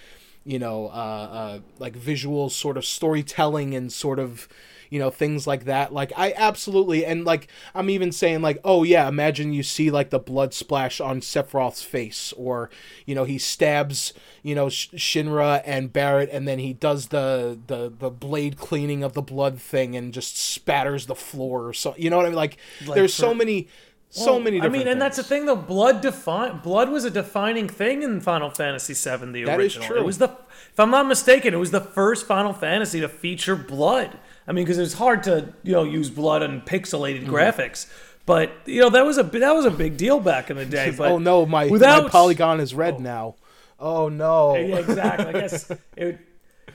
[0.46, 4.48] you know uh, uh like visual sort of storytelling and sort of
[4.90, 5.94] you know things like that.
[5.94, 10.10] Like i absolutely and like i'm even saying like oh yeah imagine you see like
[10.10, 12.70] the blood splash on sephiroth's face or
[13.06, 17.60] you know he stabs you know Sh- shinra and barrett and then he does the
[17.68, 21.94] the the blade cleaning of the blood thing and just spatters the floor or so
[21.98, 22.36] you know what i mean?
[22.36, 22.58] Like,
[22.96, 23.68] there's so many
[24.12, 25.56] so Well, many I mean, and that's the thing though.
[25.56, 29.88] Blood define blood was a defining thing in Final Fantasy VII, the That is original.
[29.88, 29.98] true.
[29.98, 30.26] It was the,
[30.72, 34.18] if I'm not mistaken, it was the first Final Fantasy to feature blood.
[34.48, 37.34] I mean, because it's hard to you know use blood on pixelated Mm-hmm.
[37.36, 37.88] graphics,
[38.26, 40.92] but you know that was a that was a big deal back in the day.
[40.98, 43.36] But oh no my, without my polygon is red now
[43.80, 45.28] oh no Yeah, exactly.
[45.28, 46.20] I guess it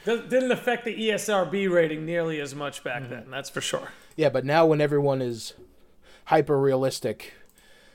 [0.05, 3.11] didn't affect the ESRB rating nearly as much back Mm-hmm.
[3.11, 3.31] then.
[3.31, 3.89] That's for sure.
[4.17, 5.55] Yeah, but now when everyone is
[6.25, 7.35] hyper realistic,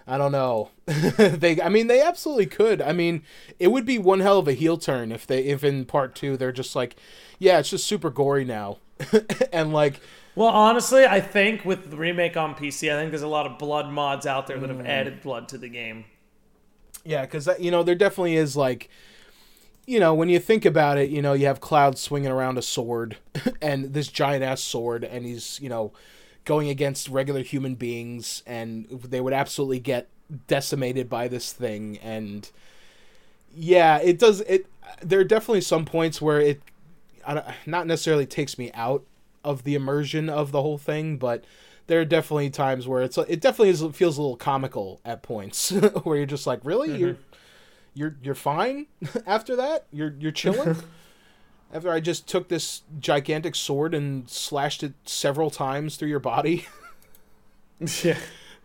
[0.09, 0.71] I don't know.
[0.85, 2.81] they, I mean, they absolutely could.
[2.81, 3.21] I mean,
[3.59, 6.35] it would be one hell of a heel turn if they, if in part two
[6.35, 6.95] they're just like,
[7.37, 8.79] yeah, it's just super gory now,
[9.53, 10.01] and like,
[10.33, 13.59] Well, honestly, I think with the remake on PC, I think there's a lot of
[13.59, 14.87] blood mods out there that have mm.
[14.87, 16.05] added blood to the game.
[17.05, 18.89] yeah, because you know there definitely is like,
[19.85, 22.63] you know, when you think about it, you know, you have Cloud swinging around a
[22.63, 23.17] sword,
[23.61, 25.93] and this giant ass sword, and he's you know,
[26.49, 30.07] going against regular human beings, and they would absolutely get
[30.47, 32.49] decimated by this thing, and
[33.55, 34.41] yeah, it does.
[34.41, 34.65] It
[35.03, 36.59] there are definitely some points where it,
[37.23, 39.03] I don't, not necessarily takes me out
[39.43, 41.43] of the immersion of the whole thing, but
[41.85, 45.69] there are definitely times where it's it definitely is, feels a little comical at points
[46.03, 47.33] where you're just like, really, you're mm-hmm.
[47.93, 48.87] you're you're fine
[49.27, 50.77] after that, you're you're chilling.
[51.73, 56.67] after I just took this gigantic sword and slashed it several times through your body.
[58.03, 58.17] Yeah.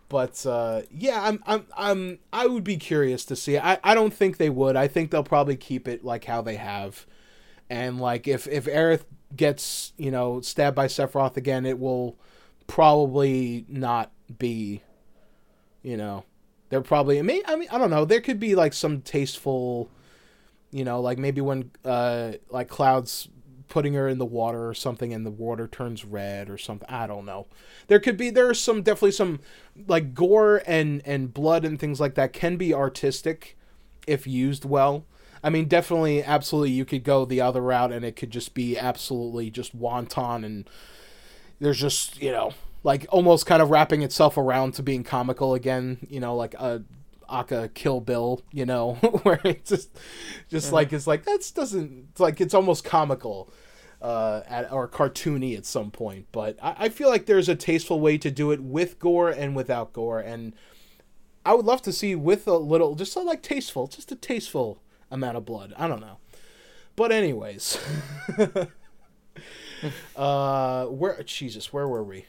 [0.09, 3.57] But uh, yeah, I'm I'm I'm I would be curious to see.
[3.57, 4.75] I, I don't think they would.
[4.75, 7.05] I think they'll probably keep it like how they have.
[7.69, 12.17] And like if if Aerith gets, you know, stabbed by Sephiroth again, it will
[12.67, 14.81] probably not be
[15.81, 16.25] you know,
[16.69, 19.89] they're probably I mean I mean I don't know, there could be like some tasteful
[20.75, 23.29] you know, like maybe when uh like Cloud's
[23.69, 26.87] putting her in the water or something and the water turns red or something.
[26.89, 27.47] I don't know.
[27.87, 29.39] There could be there's some definitely some
[29.87, 33.57] like gore and and blood and things like that can be artistic
[34.05, 35.05] if used well.
[35.41, 38.77] I mean, definitely, absolutely, you could go the other route, and it could just be
[38.77, 40.69] absolutely just wanton, and
[41.61, 45.99] there's just you know like almost kind of wrapping itself around to being comical again.
[46.09, 46.83] You know, like a
[47.29, 49.89] Aka Kill Bill, you know, where it's just
[50.49, 53.51] just like it's like that's doesn't it's like it's almost comical
[54.01, 56.27] uh, at, or cartoony at some point.
[56.31, 59.55] But I, I feel like there's a tasteful way to do it with gore and
[59.55, 60.53] without gore, and
[61.45, 64.81] I would love to see with a little, just so like tasteful, just a tasteful
[65.09, 65.73] amount of blood.
[65.77, 66.17] I don't know,
[66.95, 67.79] but anyways,
[70.15, 72.25] uh, where Jesus, where were we?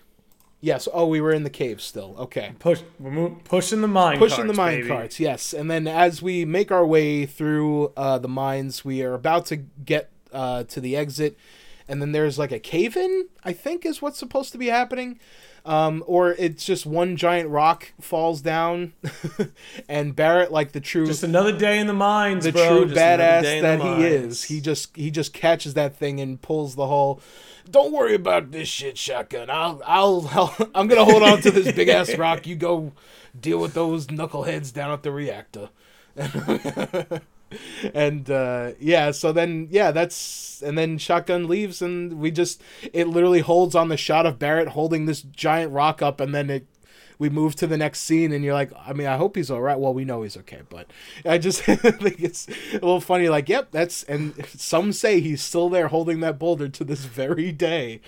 [0.67, 0.89] Yes.
[0.93, 2.17] Oh, we were in the cave still.
[2.19, 2.53] Okay.
[2.59, 4.89] Push, we're mo- pushing the mine Pushing carts, the mine baby.
[4.89, 5.53] carts, yes.
[5.53, 9.57] And then as we make our way through uh, the mines, we are about to
[9.57, 11.39] get uh, to the exit,
[11.87, 13.29] and then there's like a cave in.
[13.45, 15.21] I think is what's supposed to be happening,
[15.67, 18.93] um, or it's just one giant rock falls down,
[19.89, 22.69] and Barrett, like the true Just another day in the mines, the bro.
[22.69, 26.77] true Just badass that he is, he just he just catches that thing and pulls
[26.77, 27.21] the whole.
[27.69, 29.51] Don't worry about this shit, shotgun.
[29.51, 32.47] I'll I'll, I'll I'm gonna hold on to this big ass rock.
[32.47, 32.93] You go
[33.39, 35.71] deal with those knuckleheads down at the reactor.
[37.95, 43.09] and uh, yeah, so then yeah, that's and then shotgun leaves and we just it
[43.09, 46.67] literally holds on the shot of Barrett holding this giant rock up, and then it
[47.19, 49.61] we move to the next scene and you're like i mean i hope he's all
[49.61, 49.79] right.
[49.79, 50.91] Well we know he's okay but
[51.25, 55.69] i just think it's a little funny like yep that's and some say he's still
[55.69, 58.01] there holding that boulder to this very day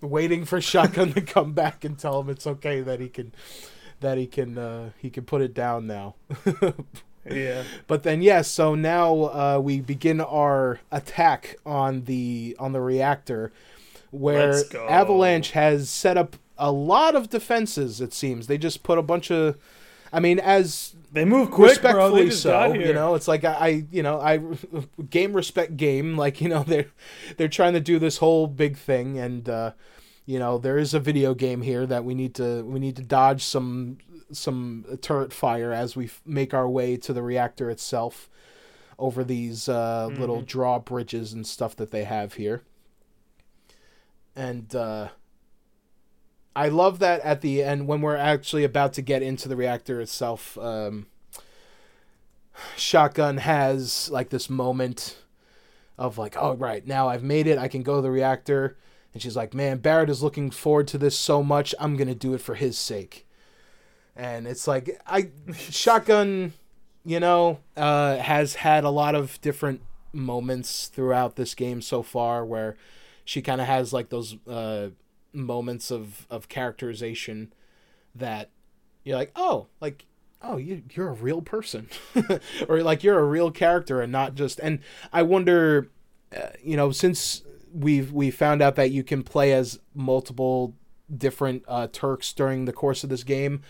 [0.00, 3.32] waiting for shotgun to come back and tell him it's okay that he can
[4.00, 6.14] that he can uh he can put it down now
[7.30, 7.64] Yeah.
[7.86, 13.52] but then yes so now uh we begin our attack on the on the reactor
[14.10, 18.46] where avalanche has set up a lot of defenses it seems.
[18.46, 19.56] They just put a bunch of
[20.12, 24.02] i mean as They move quick, respectfully so you know it's like I, I you
[24.02, 24.40] know i
[25.10, 26.90] game respect game like you know they're
[27.36, 29.72] they're trying to do this whole big thing and uh
[30.26, 33.02] you know there is a video game here that we need to we need to
[33.02, 33.98] dodge some
[34.32, 38.28] some turret fire as we f- make our way to the reactor itself
[38.98, 40.20] over these uh, Mm-hmm.
[40.20, 42.62] little drawbridges and stuff that they have here
[44.36, 45.08] and uh
[46.54, 50.02] I love that at the end when we're actually about to get into the reactor
[50.02, 50.58] itself.
[50.58, 51.06] Um,
[52.76, 55.16] Shotgun has like this moment
[55.96, 57.56] of like, oh right, now I've made it.
[57.58, 58.76] I can go to the reactor,
[59.14, 61.74] and she's like, man, Barrett is looking forward to this so much.
[61.80, 63.26] I'm gonna do it for his sake.
[64.14, 66.52] And it's like I, Shotgun,
[67.04, 72.44] you know, uh, has had a lot of different moments throughout this game so far
[72.44, 72.76] where
[73.24, 74.88] she kind of has like those uh,
[75.32, 77.52] moments of of characterization
[78.14, 78.50] that
[79.04, 80.06] you're like, oh, like
[80.42, 81.88] oh, you you're a real person,
[82.68, 84.58] or like you're a real character and not just.
[84.60, 84.80] And
[85.12, 85.90] I wonder,
[86.36, 90.74] uh, you know, since we've we found out that you can play as multiple
[91.14, 93.62] different uh, Turks during the course of this game.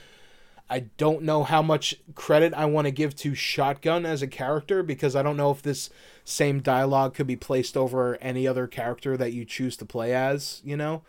[0.73, 4.83] I don't know how much credit I want to give to Shotgun as a character
[4.83, 5.91] because I don't know if this
[6.25, 10.63] same dialogue could be placed over any other character that you choose to play as,
[10.65, 11.03] you know?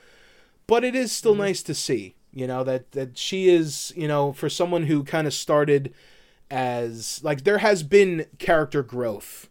[0.68, 2.16] But it is still nice to see.
[2.34, 5.94] You know that that she is, you know, for someone who kind of started
[6.52, 9.50] as like there has been character growth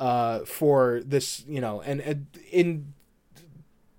[0.00, 2.92] uh for this, you know, and, and in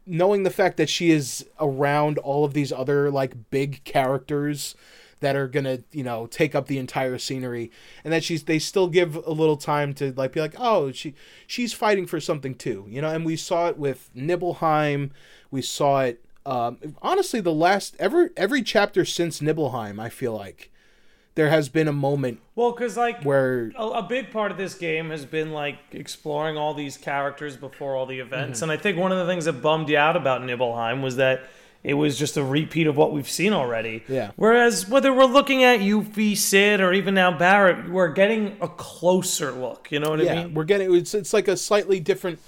[0.06, 4.76] knowing the fact that she is around all of these other like big characters
[5.22, 7.72] that are gonna you know take up the entire scenery.
[8.04, 11.14] And that she's they still give a little time to like be like oh she
[11.48, 13.10] she's fighting for something too you know?
[13.10, 15.12] And we saw it with nibelheim.
[15.52, 20.72] We saw it um, honestly the last every every chapter since nibelheim i feel like
[21.36, 24.74] there has been a moment Well, because like where a, a big part of this
[24.74, 28.72] game has been like exploring all these characters before all the events, Mm-hmm.
[28.72, 31.44] and I think one of the things that bummed you out about Nibelheim was that
[31.84, 34.04] it was just a repeat of what we've seen already.
[34.08, 34.32] Yeah.
[34.36, 39.52] Whereas whether we're looking at Yuffie, Cid, or even now Barrett, we're getting a closer
[39.52, 39.92] look.
[39.92, 40.54] You know what I yeah mean?
[40.54, 42.40] we're getting it's it's like a slightly different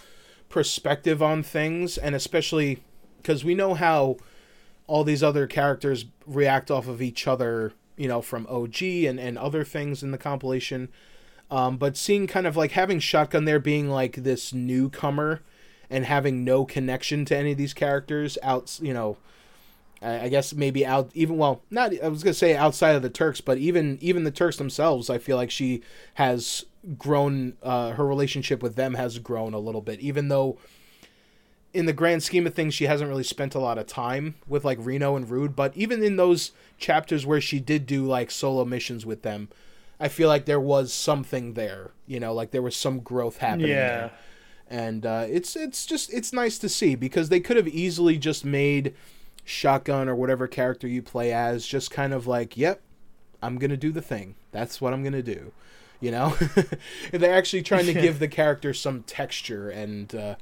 [0.50, 2.84] perspective on things and especially
[3.22, 4.18] because we know how
[4.86, 9.38] all these other characters react off of each other you know from og and and
[9.38, 10.90] other things in the compilation
[11.50, 15.42] um, but seeing kind of like having shotgun there being like this newcomer
[15.92, 19.18] and having no connection to any of these characters out you know
[20.02, 23.40] I guess maybe out even well not I was gonna say outside of the Turks,
[23.40, 25.84] but even even the Turks themselves, I feel like she
[26.16, 26.66] has
[26.98, 27.54] grown.
[27.62, 30.58] Uh, her relationship with them has grown a little bit, even though
[31.74, 34.66] in the grand scheme of things, she hasn't really spent a lot of time with
[34.66, 35.56] like Reno and Rude.
[35.56, 39.50] But even in those chapters where she did do like solo missions with them,
[40.00, 41.92] I feel like there was something there.
[42.08, 43.70] You know, like there was some growth happening.
[43.70, 43.98] Yeah.
[44.00, 44.12] there
[44.72, 48.44] and uh, it's it's just it's nice to see because they could have easily just
[48.46, 48.96] made
[49.44, 52.82] shotgun or whatever character you play as just kind of like yep
[53.42, 55.52] i'm gonna do the thing that's what i'm gonna do
[56.00, 56.38] you know
[57.12, 60.36] they're actually trying to give the character some texture and uh,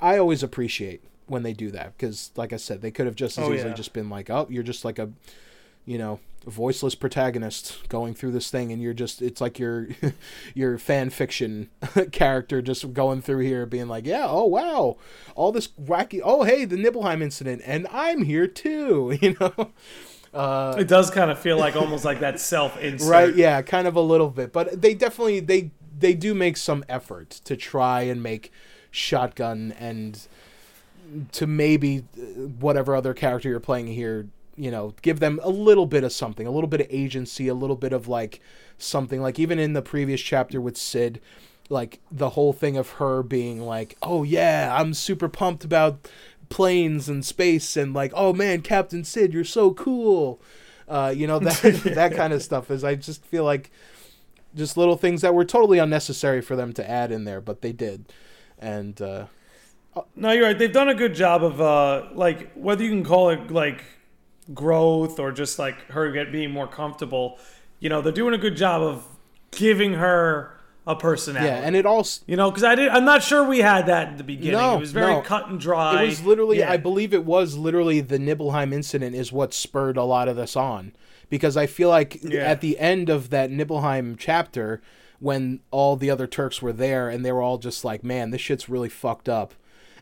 [0.00, 3.36] i always appreciate when they do that because like i said they could have just
[3.36, 3.74] as Oh, easily yeah.
[3.76, 5.10] just been like oh you're just like a
[5.84, 9.88] you know voiceless protagonist going through this thing and you're just it's like your
[10.54, 11.68] your fan fiction
[12.12, 14.96] character just going through here being like yeah oh wow
[15.34, 19.72] all this wacky oh hey the nibelheim incident and i'm here too you know
[20.32, 23.10] uh It does kind of feel like almost like that self insert.
[23.10, 26.84] right yeah kind of a little bit but they definitely they they do make some
[26.88, 28.52] effort to try and make
[28.92, 30.28] shotgun and
[31.32, 32.22] to maybe uh,
[32.60, 36.46] whatever other character you're playing here you know give them a little bit of something
[36.46, 38.40] a little bit of agency a little bit of like
[38.78, 39.20] something.
[39.22, 41.20] Like even in the previous chapter with Cid
[41.68, 46.08] like the whole thing of her being like oh yeah i'm super pumped about
[46.48, 50.40] planes and space and like oh man captain Cid you're so cool.
[50.88, 51.60] Uh, you know that
[51.96, 53.72] that kind of stuff is i just feel like
[54.54, 57.72] just little things that were totally unnecessary for them to add in there but they
[57.72, 58.06] did.
[58.58, 59.26] And uh,
[60.14, 60.58] No, you're right.
[60.58, 63.84] They've done a good job of uh like whether you can call it like
[64.54, 67.38] growth or just like her get being more comfortable.
[67.80, 69.04] You know, they're doing a good job of
[69.50, 70.52] giving her
[70.88, 71.48] a personality.
[71.48, 72.88] yeah and it all you know, because I did.
[72.90, 74.52] I'm not sure we had that in the beginning.
[74.60, 75.20] No, it was very no.
[75.20, 76.02] cut and dry.
[76.02, 76.70] it was literally Yeah.
[76.70, 80.54] i believe it was literally the nibelheim incident is what spurred a lot of this
[80.54, 80.92] on
[81.28, 82.42] because i feel like Yeah.
[82.42, 84.80] at the end of that nibelheim chapter
[85.18, 88.40] when all the other turks were there and they were all just like man this
[88.40, 89.54] shit's really fucked up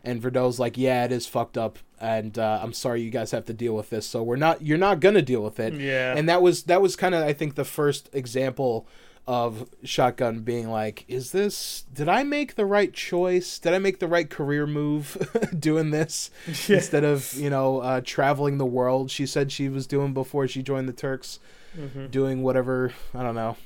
[0.05, 1.79] and Verdot's like yeah it is fucked up.
[1.99, 4.05] And uh, i'm sorry you guys have to deal with this.
[4.05, 5.73] So we're not you're not gonna deal with it.
[5.73, 6.15] Yeah.
[6.15, 8.87] and that was that was kind of i think the first example
[9.27, 13.57] of shotgun being like is this did i make the right choice?
[13.57, 15.17] Did i make the right career move
[15.59, 16.29] doing this?
[16.67, 16.75] Yeah.
[16.77, 19.09] instead of you know uh, traveling the world.
[19.09, 21.39] She said she was doing before she joined the turks.
[21.77, 22.07] Mm-hmm.
[22.07, 23.57] doing whatever i don't know.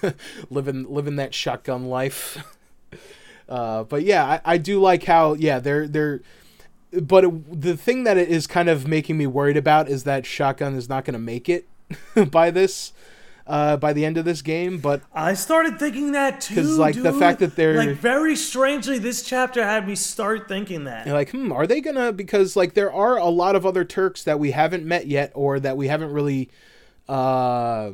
[0.50, 2.38] Living living that shotgun life
[3.48, 6.20] uh, but yeah I, I do like how yeah they're they're
[7.00, 10.26] but it, the thing that it is kind of making me worried about is that
[10.26, 11.66] shotgun is not going to make it
[12.30, 12.92] by this
[13.46, 16.54] uh, by the end of this game but I started thinking that too.
[16.54, 20.84] 'Cause, like, the fact that they're- like very strangely, this chapter had me start thinking
[20.84, 21.06] that.
[21.06, 22.12] You're like, hmm, are they gonna?
[22.12, 25.58] Because like there are a lot of other Turks that we haven't met yet, or
[25.58, 26.50] that we haven't really,
[27.08, 27.90] uh,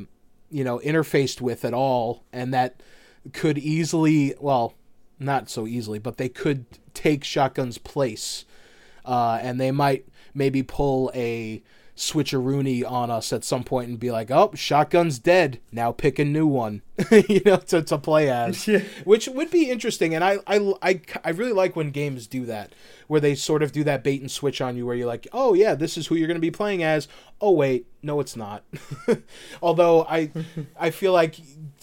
[0.51, 2.83] you know, interfaced with at all, and that
[3.33, 4.75] could easily, well,
[5.19, 8.45] not so easily, but they could take Shotgun's place,
[9.05, 11.63] uh, and they might maybe pull a
[11.99, 15.61] switcheroony on us at some point and be like, oh, Shotgun's dead.
[15.73, 18.67] Now pick a new one, you know, to, to play as.
[18.69, 18.81] Yeah.
[19.05, 20.15] which would be interesting.
[20.15, 22.73] And I, I i i really like when games do that
[23.07, 25.55] where they sort of do that bait and switch on you where you're like oh
[25.55, 27.09] yeah this is who you're going to be playing as.
[27.41, 28.63] Oh wait no it's not.
[29.63, 30.31] Although i
[30.79, 31.37] i feel like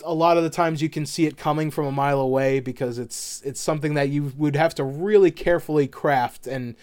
[0.04, 2.98] a lot of the times you can see it coming from a mile away because
[3.00, 6.76] it's it's something that you would have to really carefully craft and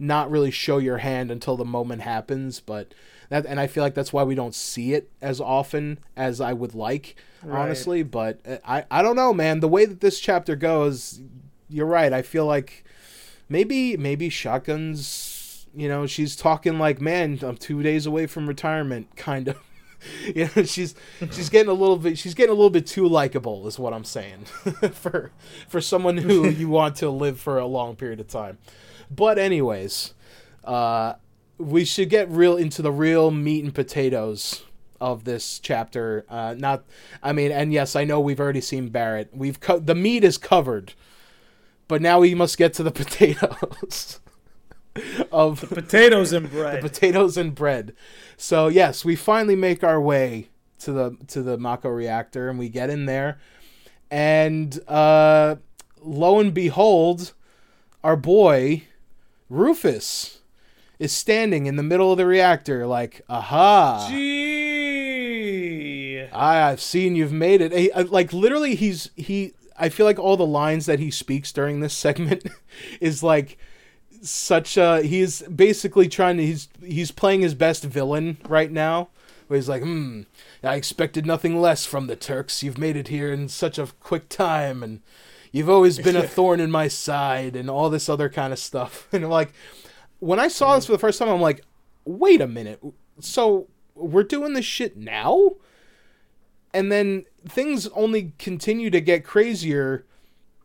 [0.00, 2.92] not really show your hand until the moment happens but
[3.28, 6.52] That and I feel like that's why we don't see it as often as I
[6.52, 7.60] would like, Right.
[7.62, 8.02] honestly.
[8.02, 9.60] But uh, I I don't know, man.
[9.60, 11.20] The way that this chapter goes,
[11.68, 12.12] you're right.
[12.12, 12.84] I feel like
[13.48, 15.66] maybe maybe shotguns.
[15.76, 19.56] You know, she's talking like, man, I'm two days away from retirement, kind of.
[20.34, 20.94] you know, she's
[21.30, 24.04] she's getting a little bit she's getting a little bit too likable, is what I'm
[24.04, 24.44] saying,
[24.92, 25.30] for
[25.68, 28.58] for someone who you want to live for a long period of time.
[29.10, 30.14] But anyways,
[30.64, 31.14] uh,
[31.58, 34.62] we should get real into the real meat and potatoes
[35.00, 36.24] of this chapter.
[36.28, 36.84] Uh, not,
[37.22, 39.30] I mean, and yes, I know we've already seen Barrett.
[39.32, 40.94] We've co- the meat is covered,
[41.88, 44.20] but now we must get to the potatoes
[45.32, 46.82] of the Potatoes and bread.
[46.82, 47.94] The potatoes and bread.
[48.36, 50.48] So yes, we finally make our way
[50.80, 53.38] to the to the Mako reactor, and we get in there,
[54.10, 55.56] and uh,
[56.00, 57.32] lo and behold,
[58.02, 58.84] our boy
[59.50, 60.38] Rufus
[60.98, 64.06] is standing in the middle of the reactor, like, aha.
[64.08, 64.60] Gee.
[66.32, 67.72] I, I've seen you've made it.
[67.72, 69.52] He, uh, like literally, he's he.
[69.76, 72.46] I feel like all the lines that he speaks during this segment
[73.00, 73.58] is like
[74.22, 75.02] such a.
[75.02, 76.46] He's basically trying to.
[76.46, 79.08] He's he's playing his best villain right now.
[79.48, 80.22] Where he's like, hmm,
[80.62, 82.62] I expected nothing less from the Turks.
[82.62, 85.00] You've made it here in such a quick time, and
[85.52, 89.08] you've always been a thorn in my side, and all this other kind of stuff.
[89.12, 89.52] And I'm like,
[90.20, 91.64] when I saw this for the first time, I'm like,
[92.04, 92.82] wait a minute.
[93.20, 95.52] So we're doing this shit now?
[96.72, 100.04] And then things only continue to get crazier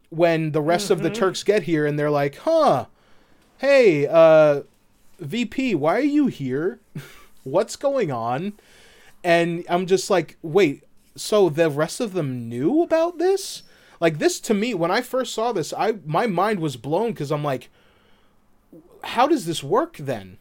[0.10, 2.86] when the rest of the Turks get here and they're like, huh,
[3.58, 4.62] hey, uh,
[5.20, 6.80] VP, why are you here?
[7.44, 8.54] What's going on?
[9.24, 10.84] And I'm just like, wait,
[11.16, 13.64] so the rest of them knew about this?
[14.00, 17.32] Like this to me, when I first saw this, I my mind was blown because
[17.32, 17.70] I'm like,
[19.04, 20.38] how does this work then?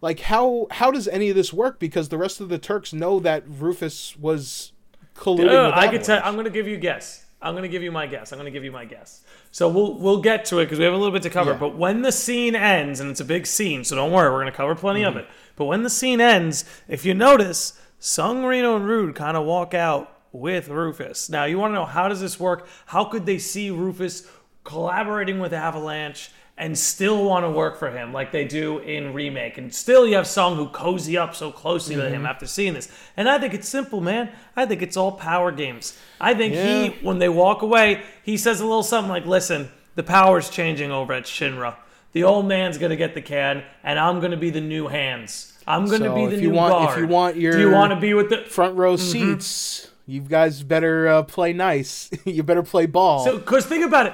[0.00, 1.78] Like how how does any of this work?
[1.78, 4.72] Because the rest of the Turks know that Rufus was
[5.14, 6.20] colluding Uh, with I could tell.
[6.24, 7.26] I'm going to give you a guess.
[7.42, 8.32] I'm going to give you my guess.
[8.32, 9.22] I'm going to give you my guess.
[9.50, 11.52] So we'll we'll get to it because we have a little bit to cover.
[11.52, 11.58] Yeah.
[11.58, 14.52] But when the scene ends, and it's a big scene, so don't worry, we're going
[14.52, 15.16] to cover plenty Mm-hmm.
[15.18, 15.28] of it.
[15.56, 19.74] But when the scene ends, if you notice, Tseng, Reno, and Rude kind of walk
[19.74, 21.28] out with Rufus.
[21.30, 22.68] Now you want to know how does this work?
[22.86, 24.26] How could they see Rufus
[24.64, 26.30] collaborating with Avalanche?
[26.58, 30.16] And still want to work for him like they do in remake, and still you
[30.16, 32.12] have Tseng who cozy up so closely to Mm-hmm.
[32.16, 32.92] him after seeing this.
[33.16, 34.28] And I think it's simple, man.
[34.54, 35.96] I think it's all power games.
[36.20, 36.82] I think Yeah.
[36.82, 40.90] he, when they walk away, he says a little something like, "Listen, the power's changing
[40.92, 41.76] over at Shinra.
[42.12, 45.54] The old man's gonna get the can, and I'm gonna be the new hands.
[45.66, 47.70] I'm gonna So be the if new you want- if you want your, do you
[47.70, 49.30] want to be with the front row Mm-hmm.
[49.38, 49.89] seats.
[50.10, 52.10] You guys better uh, play nice.
[52.24, 53.24] you better play ball.
[53.24, 54.12] So, because think about it.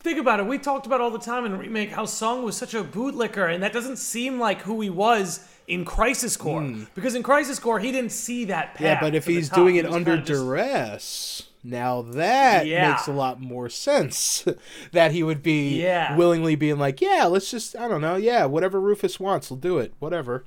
[0.00, 0.46] Think about it.
[0.46, 3.62] We talked about all the time in remake how Tseng was such a bootlicker, and
[3.62, 6.68] that doesn't seem like who he was in Crisis Core.
[6.96, 8.80] Because in Crisis Core, he didn't see that path.
[8.80, 9.56] Yeah, but if he's top.
[9.58, 12.90] doing it under kinda just- duress, now that Yeah.
[12.90, 14.44] makes a lot more sense.
[14.92, 16.16] that he would be Yeah.
[16.16, 19.78] willingly being like, yeah, let's just, I don't know, yeah, whatever Rufus wants, we'll do
[19.78, 20.44] it, whatever.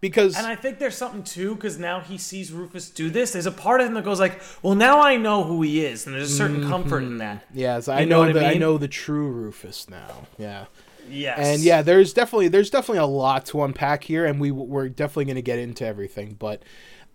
[0.00, 3.32] Because And I think there's something too, because now he sees Rufus do this.
[3.32, 6.06] There's a part of him that goes like, "Well, now I know who he is,"
[6.06, 6.70] and there's a certain mm-hmm.
[6.70, 7.44] comfort in that.
[7.52, 10.26] yes, I You know, know what I the I know the true Rufus now.
[10.38, 10.66] Yeah.
[11.10, 11.38] Yes.
[11.40, 15.24] And yeah, there's definitely there's definitely a lot to unpack here, and we we're definitely
[15.24, 16.36] going to get into everything.
[16.38, 16.62] But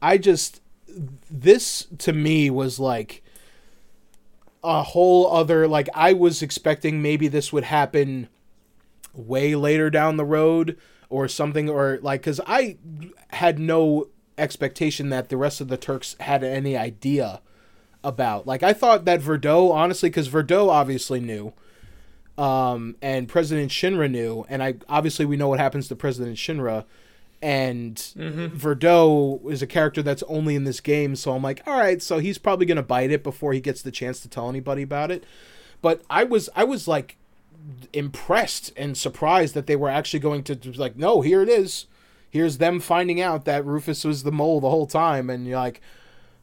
[0.02, 0.62] I just
[1.32, 3.24] this to me was like
[4.64, 8.28] a whole other like I was expecting maybe this would happen
[9.14, 10.78] way later down the road
[11.14, 12.78] or something or like because I
[13.30, 14.08] had no
[14.38, 17.40] expectation that the rest of the Turks had any idea
[18.04, 18.48] about.
[18.48, 21.54] Like I thought that Verdot honestly because Verdot obviously knew
[22.38, 26.86] um, and President Shinra knew, and I obviously we know what happens to President Shinra,
[27.44, 27.96] and
[28.58, 32.18] Verdot is a character that's only in this game, so I'm like, all right, so
[32.18, 35.24] he's probably gonna bite it before he gets the chance to tell anybody about it.
[35.82, 37.18] But I was I was like
[37.92, 41.88] impressed and surprised that they were actually going to like, no, here it is.
[42.30, 45.82] Here's them finding out that Rufus was the mole the whole time, and you're like,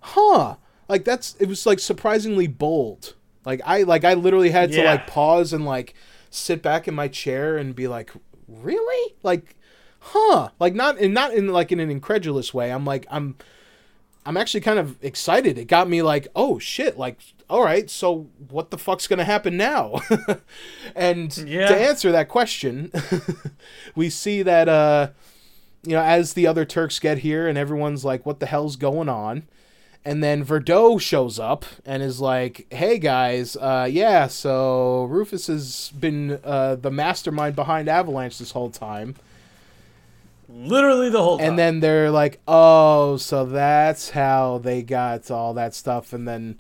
[0.01, 0.57] huh?
[0.89, 3.15] Like that's it was like surprisingly bold.
[3.45, 5.95] Like I like I literally had to like pause and like
[6.31, 8.11] sit back in my chair and be like,
[8.47, 9.15] really?
[9.23, 9.57] Like,
[9.99, 10.51] huh?
[10.59, 12.71] Like not in not in like in an incredulous way.
[12.71, 13.37] I'm like I'm
[14.25, 15.59] I'm actually kind of excited.
[15.59, 17.19] It got me like, oh shit, like
[17.51, 20.01] all right, so what the fuck's gonna happen now?
[20.95, 21.69] and Yeah.
[21.69, 22.91] to answer that question,
[23.95, 25.09] we see that uh
[25.83, 29.09] you know, as the other Turks get here and everyone's like, what the hell's going
[29.09, 29.45] on?
[30.05, 35.93] And then Verdot shows up and is like, "Hey guys, uh, yeah, so Rufus has
[35.99, 39.15] been uh, the mastermind behind Avalanche this whole time.
[40.49, 41.51] Literally the whole time.
[41.51, 46.59] and then they're like, "Oh, so that's how they got all that stuff." And then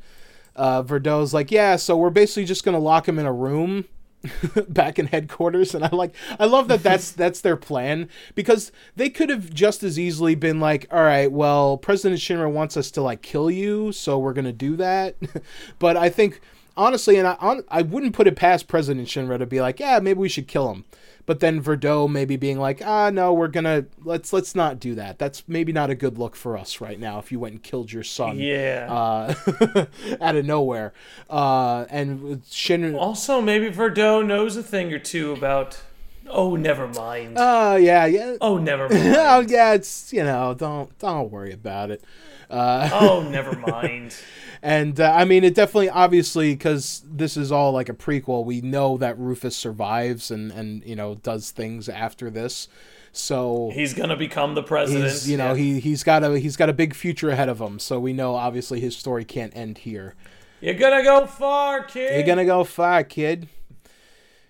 [0.60, 3.86] uh, Verdot's like, "Yeah, so we're basically just gonna lock him in a room."
[4.68, 9.08] back in headquarters and i like i love that that's that's their plan because they
[9.08, 13.00] could have just as easily been like all right well president shinra wants us to
[13.00, 15.16] like kill you so we're gonna do that
[15.78, 16.42] but i think
[16.76, 19.98] honestly and i on, i wouldn't put it past president shinra to be like yeah
[19.98, 20.84] maybe we should kill him
[21.30, 25.16] but then Verdot maybe being like, ah, no, we're gonna let's let's not do that.
[25.20, 27.20] That's maybe not a good look for us right now.
[27.20, 29.84] If you went and killed your son, yeah, uh,
[30.20, 30.92] out of nowhere,
[31.30, 32.96] uh, and Shin.
[32.96, 35.80] Also, maybe Verdot knows a thing or two about.
[36.28, 37.36] Oh, never mind.
[37.38, 38.36] Oh uh, yeah, yeah.
[38.40, 39.14] Oh, never mind.
[39.16, 42.02] oh yeah, it's you know, don't don't worry about it.
[42.50, 44.16] Uh, oh, never mind.
[44.62, 48.60] And uh, I mean, it definitely, obviously, because this is all like a prequel, we
[48.60, 52.68] know that Rufus survives and and you know does things after this.
[53.12, 55.26] So he's gonna become the president.
[55.26, 55.62] You know, yeah.
[55.62, 57.78] he he's got a he's got a big future ahead of him.
[57.78, 60.14] So we know obviously his story can't end here.
[60.60, 62.14] You're gonna go far, kid.
[62.14, 63.48] You're gonna go far, kid.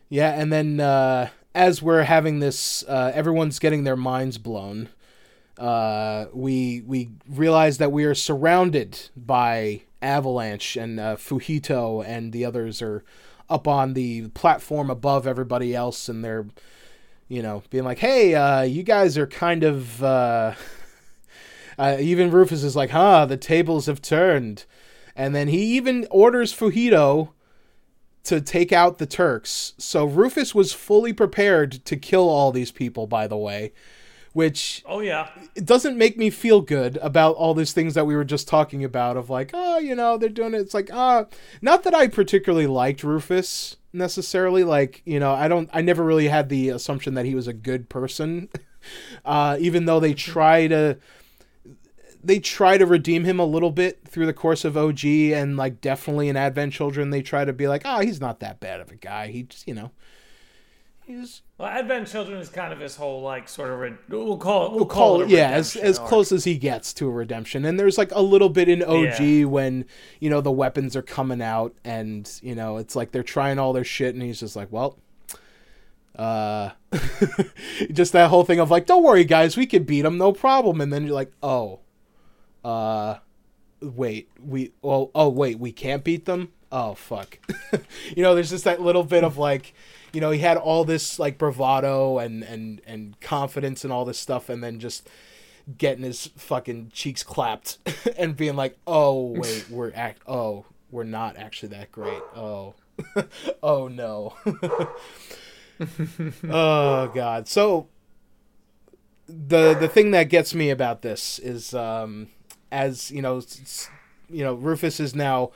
[0.08, 4.88] Yeah, and then uh, as we're having this, uh, everyone's getting their minds blown.
[5.60, 12.46] Uh, we we realize that we are surrounded by Avalanche and uh, Fujito and the
[12.46, 13.04] others are
[13.50, 16.46] up on the platform above everybody else, and they're,
[17.28, 20.54] you know, being like, "Hey, uh, you guys are kind of." Uh,
[21.78, 24.64] uh, even Rufus is like, "Huh, the tables have turned,"
[25.14, 27.32] and then he even orders Fujito
[28.24, 29.74] to take out the Turks.
[29.76, 33.06] So Rufus was fully prepared to kill all these people.
[33.06, 33.72] By the way
[34.32, 35.28] which oh yeah.
[35.54, 38.84] it doesn't make me feel good about all these things that we were just talking
[38.84, 40.60] about of like oh you know they're doing it.
[40.60, 41.24] It's like ah uh,
[41.60, 44.64] not that i particularly liked rufus necessarily.
[44.64, 47.52] Like you know i don't i never really had the assumption that he was a
[47.52, 48.48] good person.
[49.26, 50.96] Uh even though they try to
[52.22, 55.80] they try to redeem him a little bit through the course of OG and like
[55.80, 58.90] definitely in Advent Children they try to be like, "Oh, he's not that bad of
[58.90, 59.28] a guy.
[59.28, 59.90] He just, you know,
[61.10, 64.66] He's well, Advent Children is kind of his whole like sort of re- we'll call
[64.66, 66.08] it we'll, we'll call, call, it yeah as as arc.
[66.08, 67.64] close as he gets to a redemption.
[67.64, 69.44] And there's like a little bit in OG yeah.
[69.46, 69.86] when
[70.20, 73.72] you know the weapons are coming out and you know it's like they're trying all
[73.72, 74.98] their shit and he's just like, well,
[76.14, 76.70] uh,
[77.92, 80.80] just that whole thing of like, don't worry guys, we can beat them, no problem.
[80.80, 81.80] And then you're like, oh,
[82.64, 83.16] uh,
[83.82, 86.52] wait, we well, oh wait, we can't beat them.
[86.70, 87.40] Oh fuck,
[88.16, 89.74] you know, there's just that little bit of like
[90.12, 94.18] you know, he had all this like bravado and and and confidence and all this
[94.18, 95.08] stuff, and then just
[95.78, 97.78] getting his fucking cheeks clapped
[98.18, 100.22] and being like, "Oh wait, we're act.
[100.26, 102.22] Oh, we're not actually that great.
[102.34, 102.74] Oh,
[103.62, 104.34] oh no.
[106.48, 107.48] oh god.
[107.48, 107.88] So
[109.28, 112.28] the the thing that gets me about this is, um,
[112.72, 113.42] as you know,
[114.28, 115.50] you know, Rufus is now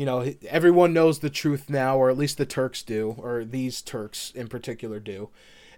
[0.00, 3.82] you know, everyone knows the truth now, or at least the Turks do, or these
[3.82, 5.28] Turks in particular do.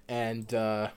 [0.08, 0.90] And uh,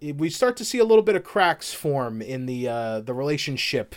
[0.00, 3.94] we start to see a little bit of cracks form in the uh, the relationship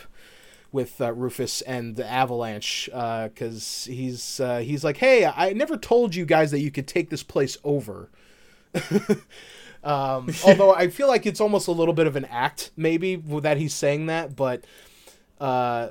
[0.70, 5.78] with uh, Rufus and the Avalanche because uh, he's uh, he's like, hey, I never
[5.78, 8.10] told you guys that you could take this place over.
[9.82, 13.56] um, although I feel like it's almost a little bit of an act, maybe that
[13.56, 14.66] he's saying that, but
[15.40, 15.88] uh,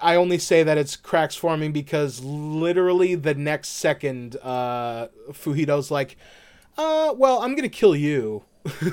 [0.00, 6.16] I only say that it's cracks forming because literally the next second, uh, Fujito's like,
[6.76, 8.44] uh, well, I'm gonna kill you.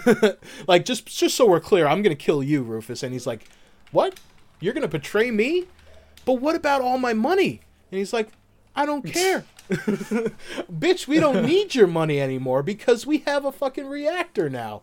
[0.67, 3.03] like just just so we're clear, I'm gonna kill you, Rufus.
[3.03, 3.45] And he's like,
[3.91, 4.19] what?
[4.59, 5.65] You're gonna betray me?
[6.25, 7.61] But what about all my money?
[7.91, 8.29] And he's like,
[8.75, 9.43] I don't care.
[9.69, 14.81] Bitch, we don't need your money anymore because we have a fucking reactor now.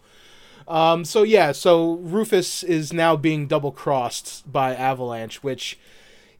[0.68, 5.78] Um, so yeah, so Rufus is now being double crossed by Avalanche, which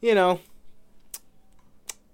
[0.01, 0.39] you know,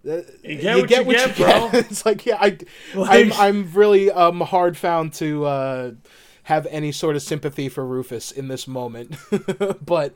[0.03, 1.79] you get, you what, get you what get, you get, bro.
[1.79, 2.57] it's like yeah, I,
[2.93, 5.91] like, I'm I'm really um hard found to uh,
[6.43, 9.15] have any sort of sympathy for Rufus in this moment,
[9.85, 10.15] but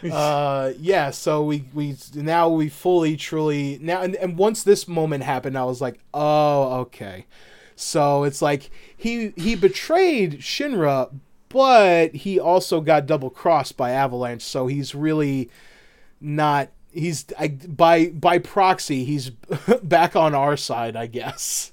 [0.12, 5.24] uh yeah so we we now we fully truly now and, and once this moment
[5.24, 7.26] happened i was like oh okay.
[7.74, 11.12] So it's like he he betrayed shinra
[11.48, 15.50] but he also got double crossed by avalanche so he's really
[16.20, 19.30] not he's I, by by proxy he's
[19.82, 21.72] back on our side i guess.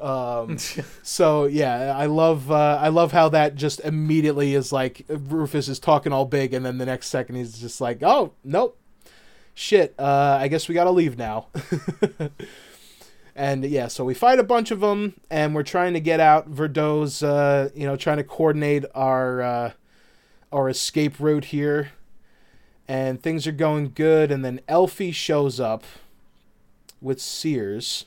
[0.00, 0.58] Um,
[1.02, 5.78] so yeah i love uh, i love how that just immediately is like rufus is
[5.78, 8.78] talking all big and then the next second he's just like oh nope.
[9.54, 11.46] Shit uh, i guess we gotta leave now.
[13.36, 16.48] And yeah, so we fight a bunch of them, and we're trying to get out.
[16.48, 19.72] Verdot's, uh, you know, trying to coordinate our uh,
[20.50, 21.92] our escape route here,
[22.88, 24.30] and things are going good.
[24.30, 25.84] And then Elfie shows up
[27.00, 28.06] with Sears,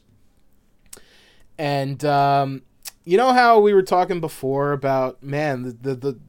[1.57, 2.63] and um,
[3.05, 6.19] you know how we were talking before about man the, the the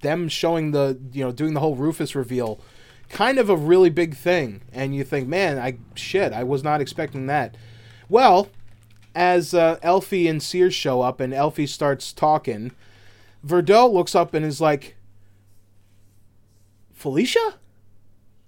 [0.00, 2.60] them showing the you know doing the whole Rufus reveal,
[3.08, 6.80] kind of a really big thing, and you think, man, I shit, I was not
[6.80, 7.56] expecting that.
[8.08, 8.48] Well,
[9.14, 12.72] as uh, Elfie and Sears show up and Elfie starts talking,
[13.44, 14.96] Verdot looks up and is like,
[16.92, 17.54] Felicia?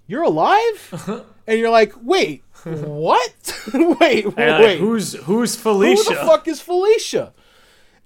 [0.09, 1.25] You're alive?
[1.47, 3.61] and you're like, wait, what?
[3.75, 4.37] wait, wait.
[4.37, 6.03] like, who's who's Felicia?
[6.03, 7.33] Who the fuck is Felicia?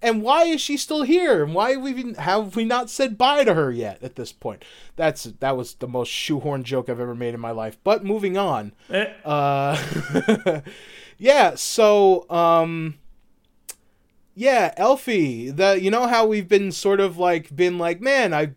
[0.03, 1.45] And why is she still here?
[1.45, 4.33] And why have we even, have we not said bye to her yet at this
[4.33, 4.65] point?
[4.97, 7.79] That's that was the most shoehorn joke I've ever made in my life.
[7.85, 8.73] But moving on.
[8.91, 9.81] Eh, Uh,
[11.19, 11.55] yeah.
[11.55, 12.99] So, um,
[14.35, 15.51] yeah, Elfie.
[15.51, 18.55] The you know how we've been sort of like been like, man, I,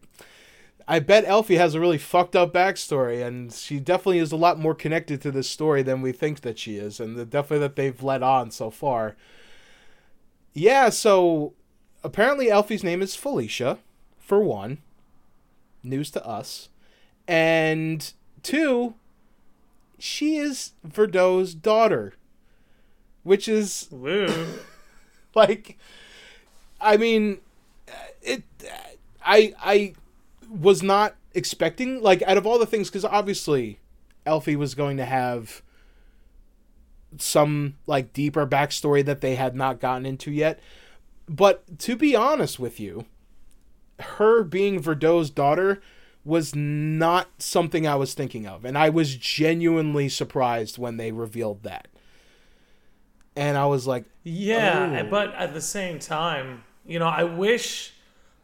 [0.87, 4.59] I bet Elfie has a really fucked up backstory, and she definitely is a lot
[4.59, 7.75] more connected to this story than we think that she is, and the, definitely that
[7.75, 9.15] they've let on so far.
[10.53, 10.89] Yeah.
[10.89, 11.53] So
[12.03, 13.79] apparently, Elfie's name is Felicia,
[14.19, 14.79] for one.
[15.83, 16.69] News to us,
[17.27, 18.11] and
[18.41, 18.95] two
[19.97, 22.13] she is Verdot's daughter,
[23.23, 23.89] which is
[25.35, 25.77] like,
[26.79, 27.39] I mean,
[28.21, 28.43] it.
[29.25, 29.93] I I
[30.59, 33.79] was not expecting like out of all the things because obviously,
[34.25, 35.61] Elfie was going to have
[37.17, 40.59] some like deeper backstory that they had not gotten into yet.
[41.27, 43.05] But to be honest with you,
[43.99, 45.81] her being Verdot's daughter
[46.23, 51.63] was not something I was thinking of, and I was genuinely surprised when they revealed
[51.63, 51.87] that.
[53.35, 55.09] And I was like, Yeah, Oh.
[55.09, 57.93] but at the same time, you know, I wish,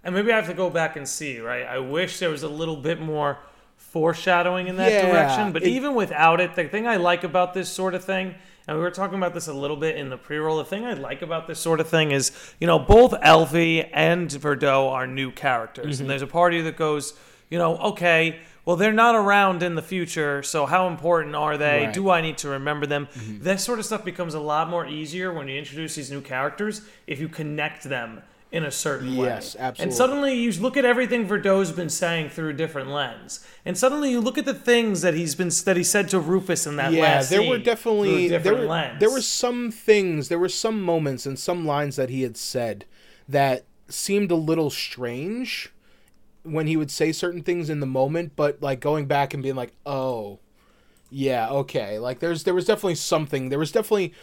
[0.03, 1.65] and maybe I have to go back and see, right?
[1.65, 3.37] I wish there was a little bit more
[3.77, 5.51] foreshadowing in that Yeah, direction.
[5.51, 8.35] But it- even without it, the thing I like about this sort of thing,
[8.67, 10.93] and we were talking about this a little bit in the pre-roll, the thing I
[10.93, 15.31] like about this sort of thing is, you know, both Elfie and Verdot are new
[15.31, 16.03] characters, Mm-hmm.
[16.03, 17.13] and there's a party that goes,
[17.49, 18.39] you know, okay.
[18.63, 21.79] Well, they're not around in the future, so how important are they?
[21.79, 21.83] Right.
[21.85, 21.91] Mm-hmm.
[21.93, 23.07] Do I need to remember them?
[23.41, 26.81] That sort of stuff becomes a lot more easier when you introduce these new characters
[27.07, 28.21] if you connect them
[28.51, 29.27] in a certain way.
[29.27, 29.83] Yes, absolutely.
[29.83, 34.11] And suddenly you look at everything Verdot's been saying through a different lens, and suddenly
[34.11, 36.91] you look at the things that he's been that he said to Rufus in that
[36.91, 38.99] yeah, last there were definitely a there different were, lens.
[38.99, 42.85] there were some things, there were some moments and some lines that he had said
[43.27, 45.71] that seemed a little strange
[46.43, 49.55] when he would say certain things in the moment, but like going back and being
[49.55, 50.39] like, "Oh,
[51.09, 53.49] yeah, okay." Like there's there was definitely something.
[53.49, 54.13] There was definitely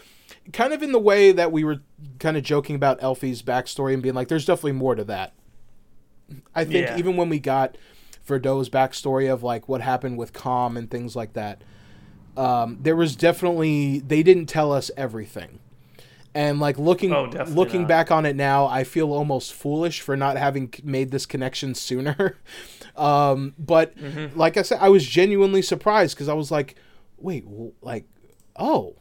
[0.53, 1.81] kind of in the way that we were
[2.19, 5.33] kind of joking about Elfie's backstory and being like, "There's definitely more to that."
[6.55, 6.99] I think Yeah.
[6.99, 7.77] even when we got
[8.27, 11.63] Verdot's backstory of like what happened with Kalm and things like that,
[12.37, 15.61] um, there was definitely they didn't tell us everything.
[16.35, 17.89] And like looking Oh, looking not.
[17.89, 22.37] back on it now, I feel almost foolish for not having made this connection sooner.
[22.97, 24.39] um, but Mm-hmm.
[24.39, 26.75] like I said, I was genuinely surprised because I was like,
[27.17, 27.45] wait,
[27.81, 28.05] like,
[28.57, 28.97] oh,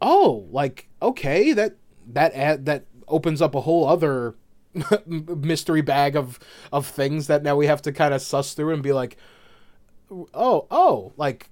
[0.00, 1.76] oh, like okay, that
[2.06, 4.34] that ad, that opens up a whole other
[5.06, 6.38] mystery bag of
[6.72, 9.16] of things that now we have to kind of suss through and be like,
[10.10, 11.50] oh, oh, like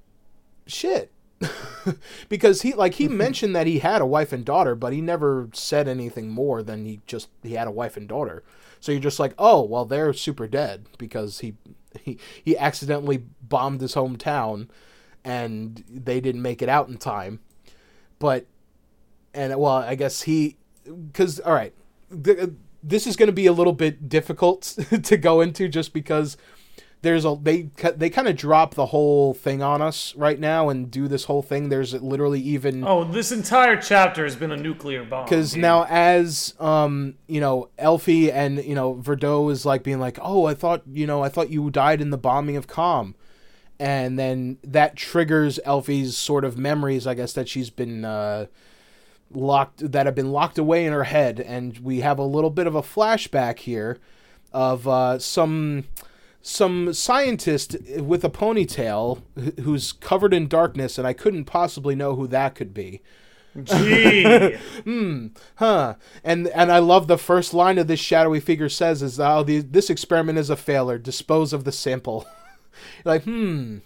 [0.66, 1.10] shit.
[2.28, 5.48] because he like he mentioned that he had a wife and daughter, but he never
[5.52, 8.42] said anything more than he just he had a wife and daughter.
[8.80, 11.54] So you're just like, oh well, they're super dead because he
[12.00, 14.68] he he accidentally bombed his hometown,
[15.24, 17.40] and they didn't make it out in time.
[18.24, 18.46] But
[19.34, 20.56] and well, I guess he
[20.86, 21.74] because all right,
[22.24, 22.52] th-
[22.82, 24.62] this is going to be a little bit difficult
[25.02, 26.38] to go into just because
[27.02, 30.90] there's a they they kind of drop the whole thing on us right now and
[30.90, 31.68] do this whole thing.
[31.68, 35.26] There's literally even Oh, this entire chapter has been a nuclear bomb.
[35.26, 40.18] because now as um you know Elfie and you know Verdot is like being like
[40.22, 43.16] oh I thought you know I thought you died in the bombing of Kalm
[43.78, 48.46] and then that triggers Elfie's sort of memories I guess that she's been uh
[49.30, 51.40] locked that have been locked away in her head.
[51.40, 53.98] And we have a little bit of a flashback here
[54.52, 55.84] of uh some
[56.42, 59.22] some scientist with a ponytail
[59.62, 63.00] who's covered in darkness and I couldn't possibly know who that could be.
[63.62, 64.56] Gee.
[64.84, 65.28] Hmm.
[65.56, 65.94] Huh.
[66.22, 69.60] And and i love the first line of this shadowy figure says is oh the,
[69.60, 70.98] this experiment is a failure.
[70.98, 72.26] Dispose of the sample
[73.04, 73.78] like hmm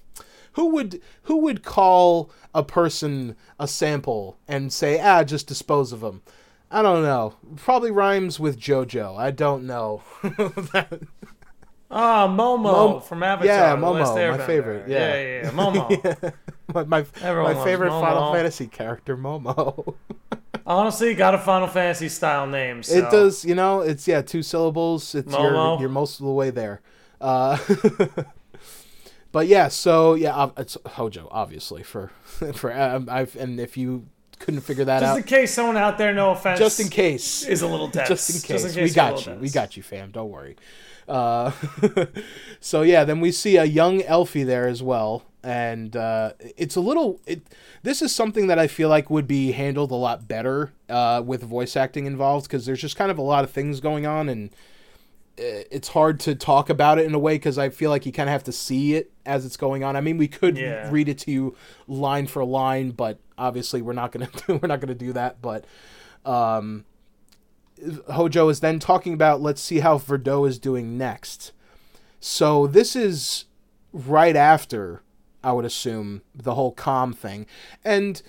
[0.53, 6.01] who would who would call a person a sample and say ah just dispose of
[6.01, 6.23] them?
[6.71, 7.35] I don't know.
[7.57, 9.17] Probably rhymes with JoJo.
[9.17, 10.03] I don't know.
[11.91, 13.47] Ah, Momo Mom- from Avatar.
[13.47, 14.99] yeah, Momo, my favorite, yeah.
[14.99, 15.51] yeah, yeah, yeah.
[15.53, 16.35] Momo.
[16.75, 19.95] my my, Everyone my loves favorite Final Fantasy character, Momo.
[20.67, 22.83] Honestly, got a Final Fantasy style name.
[22.83, 22.95] So.
[22.95, 25.15] It does, you know, it's yeah, two syllables.
[25.15, 25.81] It's you're, Momo.
[25.81, 26.83] you're most of the way there.
[27.23, 27.57] Uh,
[29.33, 32.09] but yeah, so yeah, it's Hojo, obviously for
[32.55, 34.07] for um, I've and if you
[34.39, 36.89] couldn't figure that Just out, just in case someone out there, no offense, just in
[36.89, 38.09] case, is a little dense.
[38.09, 40.11] just in case, we you're a got little you, we got you, fam.
[40.11, 40.57] Don't worry.
[41.09, 41.53] Uh,
[42.61, 46.81] so yeah, then we see a young Elfie there as well, and uh, it's a
[46.81, 47.21] little.
[47.27, 47.43] It
[47.83, 51.43] this is something that I feel like would be handled a lot better uh, with
[51.43, 54.51] voice acting involved because there's just kind of a lot of things going on and.
[55.39, 58.13] Uh, It's hard to talk about it in a way because I feel like you
[58.13, 59.97] kind of have to see it as it's going on.
[59.97, 60.89] I mean, we could Yeah.
[60.91, 64.95] read it to you line for line, but obviously we're not gonna we're not gonna
[64.95, 65.41] do that.
[65.41, 65.65] But
[66.25, 66.85] um,
[68.13, 71.53] Hojo is then talking about let's see how Verdot is doing next.
[72.21, 73.45] So this is
[73.93, 75.03] right after
[75.45, 77.47] I would assume the whole Kalm thing.
[77.85, 78.21] And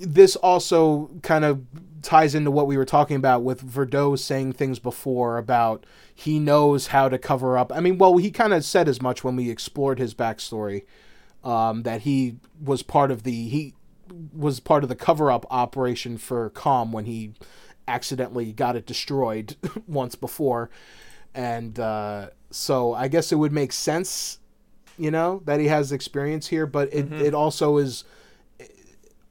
[0.00, 1.64] this also kind of
[2.02, 6.88] ties into what we were talking about with Verdot saying things before about he knows
[6.88, 7.72] how to cover up.
[7.72, 10.84] I mean, well, he kind of said as much when we explored his backstory
[11.44, 13.74] um, that he was part of the he
[14.34, 17.32] was part of the cover up operation for Kalm when he
[17.86, 20.70] accidentally got it destroyed once before,
[21.34, 24.38] and uh, so I guess it would make sense,
[24.98, 26.66] you know, that he has experience here.
[26.66, 28.04] But it it also is.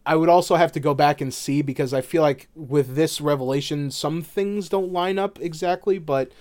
[0.10, 3.22] I would also have to go back and see because I feel like with this
[3.22, 6.32] revelation, some things don't line up exactly, but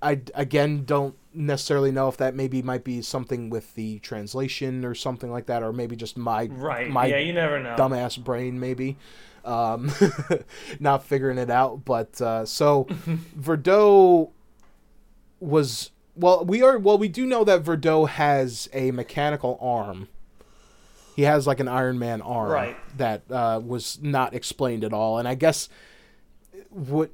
[0.00, 4.94] I again don't necessarily know if that maybe might be something with the translation or
[4.94, 6.88] something like that, or maybe just my Right.
[6.88, 7.76] my yeah, you never know.
[7.76, 8.96] dumbass brain maybe
[9.44, 9.92] um,
[10.80, 12.84] not figuring it out but uh, so
[13.38, 14.30] verdot
[15.40, 20.08] was well we are well we do know that verdot has a mechanical arm
[21.18, 22.76] he has like an iron man arm Right.
[22.96, 25.68] that uh, was not explained at all and i guess
[26.70, 27.10] what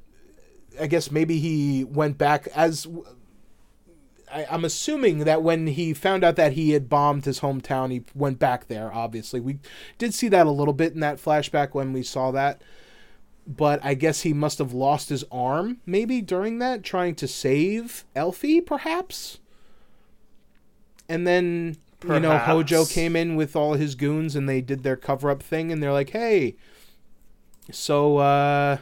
[0.79, 2.85] i guess maybe he went back as
[4.31, 8.03] I, I'm assuming that when he found out that he had bombed his hometown, he
[8.15, 8.91] went back there.
[8.91, 9.59] Obviously, we
[9.99, 12.59] did see that a little bit in that flashback when we saw that.
[13.47, 18.03] But I guess he must have lost his arm, maybe during that, trying to save
[18.15, 19.37] Elfie, perhaps.
[21.07, 21.77] And then
[22.07, 25.41] you know Hojo came in with all his goons, and they did their cover up
[25.41, 26.55] thing, and they're like, "Hey,
[27.71, 28.77] so uh,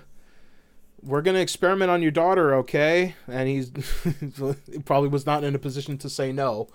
[1.01, 3.71] we're gonna experiment on your daughter, okay?" And he's
[4.69, 6.67] he probably was not in a position to say no,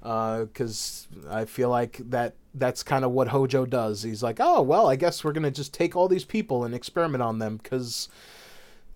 [0.00, 4.02] because I feel like that that's kind of what Hojo does.
[4.02, 7.22] He's like, "Oh well, I guess we're gonna just take all these people and experiment
[7.22, 8.08] on them, because,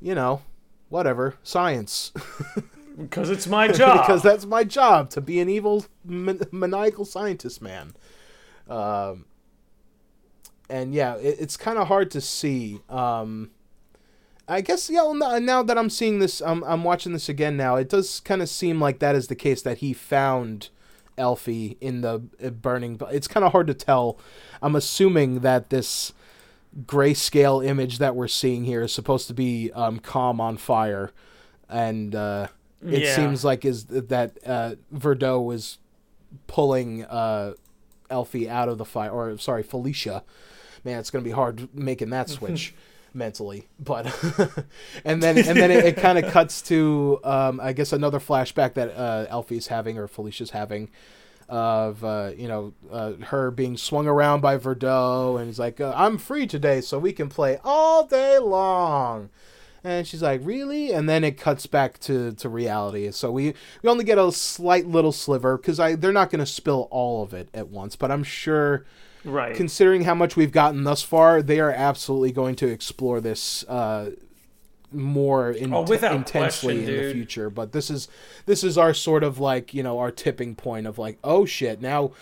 [0.00, 0.42] you know,
[0.88, 2.12] whatever, science."
[2.96, 4.06] Because it's my job.
[4.06, 7.94] because that's my job to be an evil man- maniacal scientist man.
[8.68, 9.26] Um
[10.70, 12.80] and yeah it, it's kind of hard to see.
[12.88, 13.50] Um
[14.48, 17.76] i guess yeah well, now, that i'm seeing this I'm, I'm watching this again now
[17.76, 20.68] it does kind of seem like that is the case that he found
[21.16, 24.18] elfie in the uh, burning bu- it's kind of hard to tell.
[24.60, 26.12] I'm assuming that this
[26.86, 31.12] grayscale image that we're seeing here is supposed to be um, Kalm on fire
[31.68, 32.48] and uh
[32.86, 33.14] it Yeah.
[33.16, 35.78] seems like is that uh, Verdot was
[36.46, 37.54] pulling uh,
[38.10, 40.22] Elfie out of the fire, or sorry, Felicia.
[40.84, 42.74] Man, it's gonna be hard making that switch
[43.14, 44.06] mentally, but
[45.04, 48.74] and then and then it, it kind of cuts to um, I guess another flashback
[48.74, 50.90] that uh, Elfie's having or Felicia's having
[51.48, 55.92] of uh, you know uh, her being swung around by Verdot, and he's like, uh,
[55.94, 59.28] "I'm free today, so we can play all day long."
[59.84, 63.10] And she's like, "Really?" And then it cuts back to, to reality.
[63.10, 66.46] So we, we only get a slight little sliver because I they're not going to
[66.46, 67.96] spill all of it at once.
[67.96, 68.84] But I'm sure,
[69.24, 69.56] right.
[69.56, 74.10] considering how much we've gotten thus far, they are absolutely going to explore this uh,
[74.92, 77.50] more in- Oh, intensely question, in the future.
[77.50, 78.06] But this is
[78.46, 81.80] this is our sort of like you know our tipping point of like, oh shit,
[81.80, 82.12] now.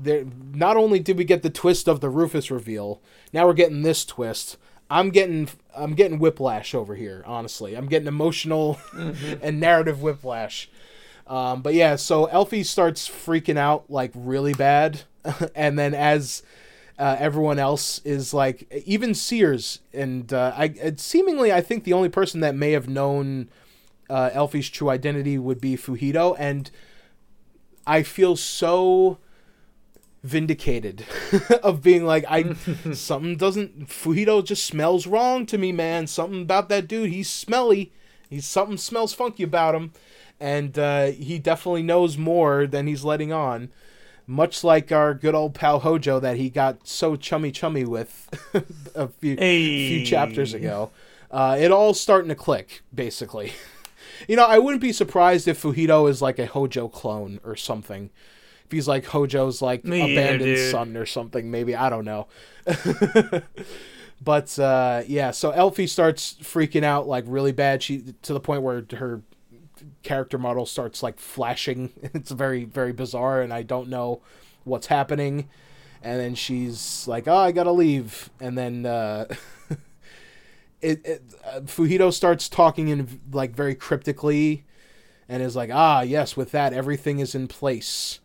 [0.00, 3.02] There, not only did we get the twist of the Rufus reveal,
[3.32, 4.56] now we're getting this twist.
[4.90, 7.22] I'm getting I'm getting whiplash over here.
[7.26, 9.34] Honestly, I'm getting emotional Mm-hmm.
[9.42, 10.68] and narrative whiplash.
[11.26, 15.02] Um, but yeah, so Elfie starts freaking out like really bad,
[15.54, 16.42] and then as
[16.98, 22.08] uh, everyone else is like, even Sears and uh, I seemingly I think the only
[22.08, 23.48] person that may have known
[24.08, 26.70] uh, Elfie's true identity would be Fujito, and
[27.86, 29.18] I feel so
[30.22, 31.04] vindicated
[31.62, 32.52] of being like I
[32.92, 36.06] something doesn't Fujito just smells wrong to me, man.
[36.06, 37.92] Something about that dude, he's smelly.
[38.28, 39.92] He's something smells funky about him,
[40.38, 43.70] and uh, he definitely knows more than he's letting on.
[44.26, 48.28] Much like our good old pal Hojo that he got so chummy chummy with
[48.94, 49.88] a few, Hey.
[49.88, 50.90] few chapters ago.
[51.30, 53.52] Uh, it all starting to click, basically.
[54.28, 58.10] you know, I wouldn't be surprised if Fujito is like a Hojo clone or something.
[58.68, 60.70] If he's like Hojo's like Me abandoned dude.
[60.70, 62.26] son or something, maybe I don't know.
[64.22, 67.82] but uh, yeah, so Elfie starts freaking out like really bad.
[67.82, 69.22] She to the point where her
[70.02, 71.94] character model starts like flashing.
[72.12, 74.20] It's very very bizarre, and I don't know
[74.64, 75.48] what's happening.
[76.02, 78.84] And then she's like, "Oh, I gotta leave," and then.
[78.84, 79.24] Uh,
[80.82, 84.66] it, it uh, Fujito starts talking in like very cryptically,
[85.26, 88.20] and is like, "Ah, yes, with that, everything is in place."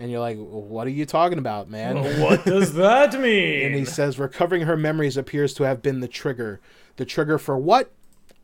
[0.00, 3.66] And you're like, "What are you talking about, man?" what does that mean?
[3.66, 6.58] and he says, "Recovering her memories appears to have been the trigger.
[6.96, 7.92] The trigger for what?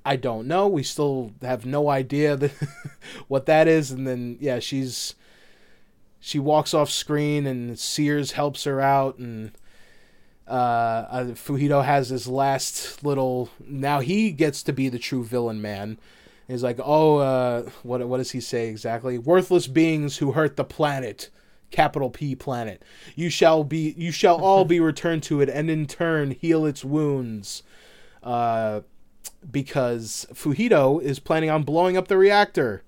[0.05, 0.69] I don't know.
[0.69, 2.53] We still have no idea the,
[3.29, 5.15] what that is." And then, yeah, she's
[6.21, 9.53] she walks off screen, and Sears helps her out, and
[10.47, 13.49] uh, uh, Fujito has his last little.
[13.67, 15.99] Now he gets to be the true villain man.
[16.49, 19.19] He's like, oh, uh, what what does he say exactly?
[19.19, 21.31] Worthless beings who hurt the planet,
[21.71, 22.83] capital P planet.
[23.15, 26.85] You shall be, you shall all be returned to it, and in turn heal its
[26.85, 27.63] wounds.
[28.23, 28.81] Uh,
[29.51, 32.83] because Fujito is planning on blowing up the reactor.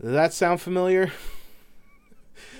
[0.00, 1.12] Does that sound familiar?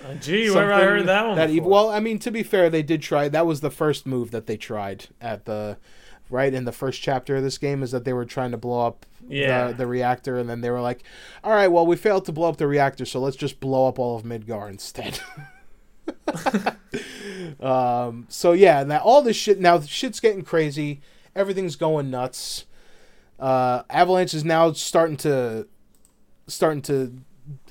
[0.05, 1.37] Uh, Gee, where I heard that one?
[1.37, 3.29] That well, I mean, to be fair, they did try.
[3.29, 5.79] That was the first move that they tried at the
[6.29, 8.87] right in the first chapter of this game is that they were trying to blow
[8.87, 9.69] up Yeah.
[9.69, 11.03] the, the reactor, and then they were like,
[11.45, 13.99] "All right, well, we failed to blow up the reactor, so let's just blow up
[13.99, 15.21] all of Midgar instead."
[17.61, 18.27] um.
[18.29, 21.01] So yeah, now all this shit now shit's getting crazy.
[21.35, 22.67] Everything's going nuts.
[23.39, 25.67] Uh, Avalanche is now starting to
[26.47, 27.13] starting to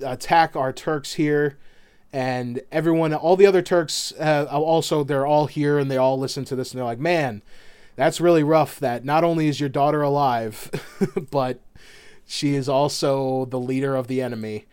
[0.02, 1.58] attack our Turks here
[2.12, 6.44] and everyone all the other turks uh, also they're all here and they all listen
[6.44, 7.42] to this and they're like man
[8.00, 10.70] that's really rough that not only is your daughter alive
[11.32, 11.60] but
[12.26, 14.66] she is also the leader of the enemy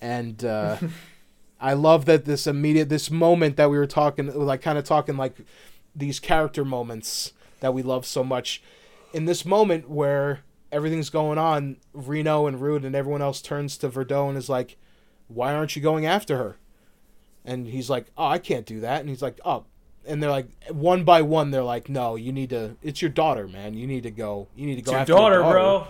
[0.00, 0.76] and uh,
[1.60, 5.16] i love that this immediate this moment that we were talking like kind of talking
[5.16, 5.36] like
[5.94, 8.62] these character moments that we love so much
[9.12, 10.40] in this moment where
[10.70, 14.76] everything's going on reno and rude and everyone else turns to verdot and is like
[15.28, 16.56] why aren't you going after her?
[17.44, 19.00] And he's like, oh, I can't do that.
[19.00, 19.64] And he's like, oh.
[20.08, 22.76] And they're like, one by one, they're like, no, you need to.
[22.82, 23.74] It's your daughter, man.
[23.74, 24.48] You need to go.
[24.56, 25.86] You need to go your after daughter, your daughter, bro.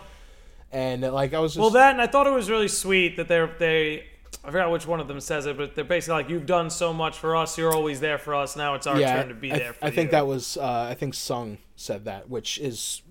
[0.73, 1.61] And uh, like, I was just.
[1.61, 4.05] Well, that and I thought it was really sweet that they're they.
[4.45, 6.93] I forgot which one of them says it, but they're basically like, "You've done so
[6.93, 7.57] much for us.
[7.57, 8.57] You're always there for us.
[8.57, 9.91] Now it's our yeah, turn to be I, there for you.
[9.91, 10.57] I think you." that was.
[10.57, 13.03] Uh, I think Tseng said that, which is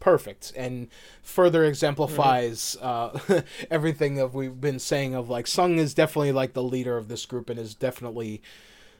[0.00, 0.88] perfect and
[1.22, 3.32] further exemplifies Mm-hmm.
[3.32, 7.06] uh, everything that we've been saying of like Tseng is definitely like the leader of
[7.06, 8.42] this group and is definitely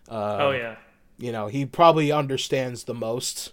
[0.08, 0.76] oh yeah.
[1.18, 3.52] You know he probably understands the most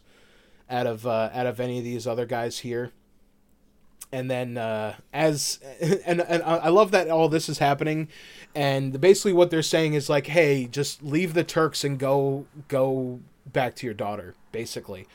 [0.70, 2.92] out of uh, out of any of these other guys here.
[4.12, 5.60] And then uh, as
[6.06, 8.08] and and I love that all this is happening.
[8.56, 13.20] And basically what they're saying is like hey just leave the Turks and go go
[13.46, 15.08] back to your daughter basically.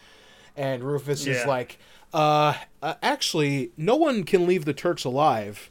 [0.57, 1.79] And Rufus is like
[2.13, 5.71] uh, uh actually no one can leave the Turks alive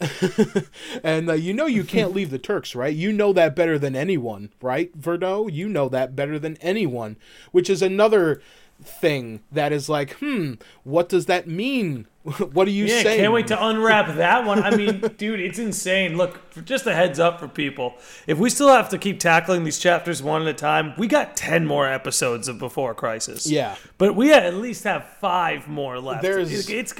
[1.04, 2.94] and uh, you know you can't leave the Turks, right?
[2.94, 5.52] You know that better than anyone, right, Verdo?
[5.52, 7.16] You know that better than anyone,
[7.52, 8.42] which is another
[8.82, 12.06] thing that is like, hmm, what does that mean?
[12.52, 13.20] what are you Yeah, saying?
[13.20, 14.60] can't wait to unwrap that one.
[14.62, 16.16] I mean, dude, it's insane.
[16.16, 17.94] Look, for just a heads up for people.
[18.26, 21.36] If we still have to keep tackling these chapters one at a time, we got
[21.36, 23.48] 10 more episodes of Before Crisis.
[23.48, 23.76] Yeah.
[23.98, 26.22] But we at least have five more left.
[26.22, 26.92] There's- it's, it's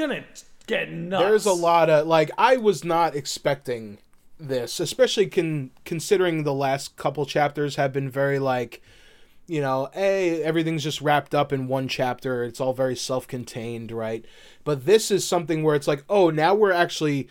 [0.62, 1.22] going to get nuts.
[1.22, 3.98] There's a lot of like I was not expecting
[4.38, 8.82] this, especially con- considering the last couple chapters have been very like,
[9.46, 12.44] you know, hey, everything's just wrapped up in one chapter.
[12.44, 14.24] It's all very self-contained, right?
[14.64, 17.28] But this is something where it's like, oh, now we're actually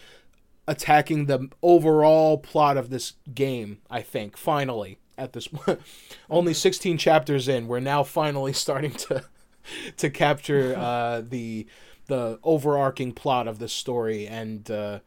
[0.68, 3.80] attacking the overall plot of this game.
[3.90, 5.82] I think finally at this point,
[6.30, 9.24] only 16 chapters in, we're now finally starting to
[9.98, 11.68] to capture uh, the
[12.12, 15.00] the overarching plot of this story, and uh,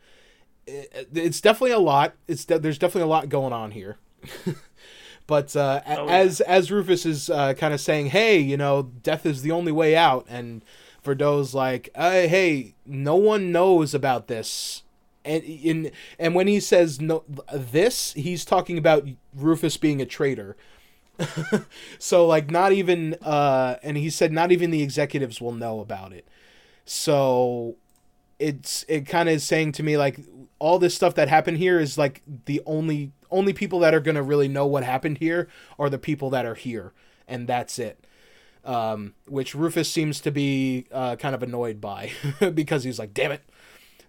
[0.67, 2.15] it, it's definitely a lot.
[2.27, 3.99] It's de- there's definitely a lot going on here.
[5.27, 6.13] but uh, Oh, yeah.
[6.13, 9.73] as as Rufus is uh, kind of saying, "Hey, you know, death is the only
[9.73, 10.63] way out," and
[11.05, 14.83] Verdot's like, uh, "Hey, no one knows about this
[15.25, 20.57] and in and when he says no this, he's talking about Rufus being a traitor.
[21.99, 26.13] so like not even uh and he said not even the executives will know about
[26.13, 26.27] it.
[26.85, 27.77] So
[28.39, 30.19] it's it kind of is saying to me like
[30.59, 34.17] all this stuff that happened here is like the only only people that are going
[34.17, 36.93] to really know what happened here are the people that are here
[37.27, 38.07] and that's it.
[38.65, 42.13] Um, which rufus seems to be uh, kind of annoyed by
[42.55, 43.43] because he's like damn it.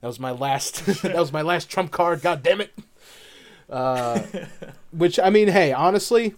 [0.01, 2.73] That was my last that was my last trump card god damn it
[3.69, 4.21] uh,
[4.91, 6.36] which i mean hey honestly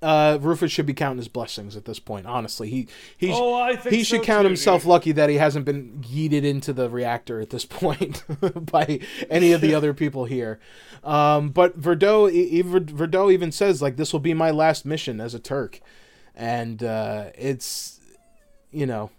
[0.00, 2.26] uh, Rufus should be counting his blessings at this point.
[2.26, 4.88] Honestly, he he Oh, I think he should so count too, himself dude.
[4.88, 8.22] lucky that he hasn't been yeeted into the reactor at this point
[8.70, 10.60] by any of the other people here.
[11.02, 15.34] Um, but Verdot, even Verdot even says like this will be my last mission as
[15.34, 15.80] a Turk,
[16.34, 18.00] and uh, it's
[18.70, 19.10] you know.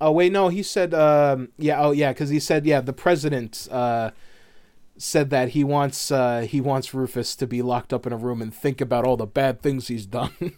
[0.00, 3.68] Oh wait, no, he said um, yeah, oh yeah, because he said yeah, the president.
[3.70, 4.12] Uh,
[4.98, 8.42] said that he wants uh, he wants Rufus to be locked up in a room
[8.42, 10.32] and think about all the bad things he's done.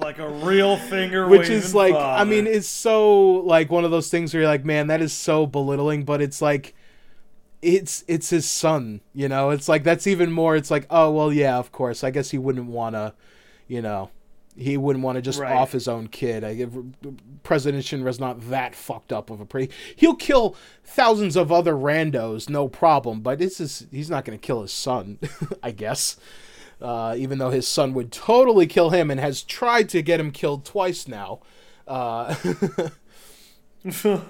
[0.00, 2.20] Like a real finger Which is like father.
[2.20, 5.12] I mean it's so like one of those things where you're like, man, that is
[5.12, 6.76] so belittling, but it's like
[7.62, 9.50] it's it's his son, you know?
[9.50, 12.04] It's like that's even more it's like, oh well yeah, of course.
[12.04, 13.14] I guess he wouldn't wanna
[13.66, 14.10] you know
[14.58, 15.54] he wouldn't want to just Right.
[15.54, 16.44] off his own kid.
[16.44, 16.66] I
[17.42, 19.72] President Shinra's not that fucked up of a pretty.
[19.96, 23.20] He'll kill thousands of other randos, no problem.
[23.20, 25.18] But this is he's not going to kill his son,
[25.62, 26.16] I guess.
[26.80, 30.30] Uh, even though his son would totally kill him and has tried to get him
[30.30, 31.40] killed twice now.
[31.88, 32.34] Uh,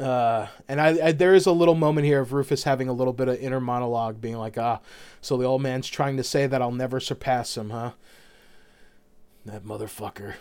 [0.00, 3.12] uh, and I, I there is a little moment here of Rufus having a little
[3.12, 4.80] bit of inner monologue, being like, "Ah,
[5.20, 7.92] so the old man's trying to say that I'll never surpass him, huh?"
[9.46, 10.34] That motherfucker.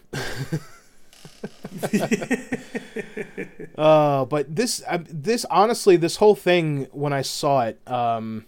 [3.77, 8.45] uh, but this, uh, this honestly, this whole thing when I saw it, um,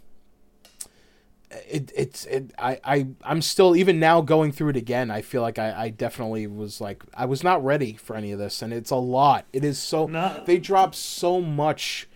[1.70, 5.10] it, it's, it, I, I, I'm still even now going through it again.
[5.12, 8.40] I feel like I, I definitely was like, I was not ready for any of
[8.40, 9.46] this, and it's a lot.
[9.54, 12.08] It is so Not- they drop so much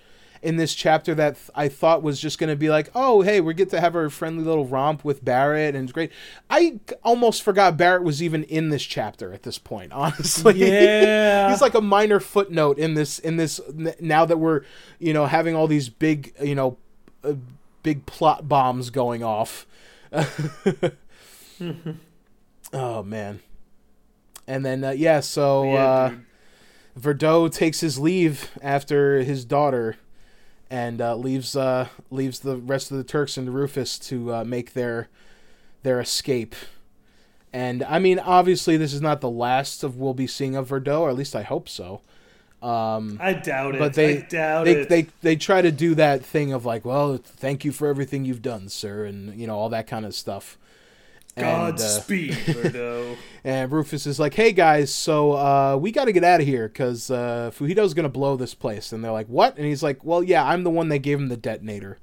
[0.42, 3.42] in this chapter that th- I thought was just going to be like, oh, hey,
[3.42, 6.12] we get to have our friendly little romp with Barrett, and it's great.
[6.50, 9.92] I almost forgot Barrett was even in this chapter at this point.
[9.94, 11.50] Honestly, Yeah.
[11.50, 13.20] he's like a minor footnote in this.
[13.20, 13.60] In this,
[14.00, 14.62] now that we're,
[15.00, 16.78] you know, having all these big, you know,
[17.24, 17.34] uh,
[17.84, 19.66] big plot bombs going off.
[22.74, 23.40] oh man.
[24.48, 26.12] And then uh, yeah, so Yeah, uh.
[27.00, 29.96] Verdot takes his leave after his daughter,
[30.70, 34.74] and uh, leaves uh, leaves the rest of the Turks and Rufus to uh, make
[34.74, 35.10] their
[35.84, 36.56] their escape.
[37.52, 41.00] And I mean, obviously, this is not the last of we'll be seeing of Verdot,
[41.00, 42.02] or at least I hope so.
[42.62, 43.80] Um, I doubt it.
[43.80, 44.90] but they I doubt they, it.
[44.90, 48.42] they they try to do that thing of like, well, thank you for everything you've
[48.42, 50.58] done, sir, and you know all that kind of stuff.
[51.40, 52.38] And, uh, Godspeed,
[53.44, 56.68] and Rufus is like, "Hey guys, so uh, we got to get out of here
[56.68, 60.24] because uh, Fuhito's gonna blow this place." And they're like, "What?" And he's like, "Well,
[60.24, 62.00] yeah, I'm the one that gave him the detonator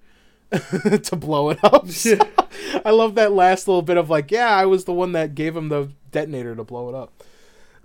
[0.51, 2.19] to blow it up." So,
[2.85, 5.57] I love that last little bit of like, "Yeah, I was the one that gave
[5.57, 7.23] him the detonator to blow it up."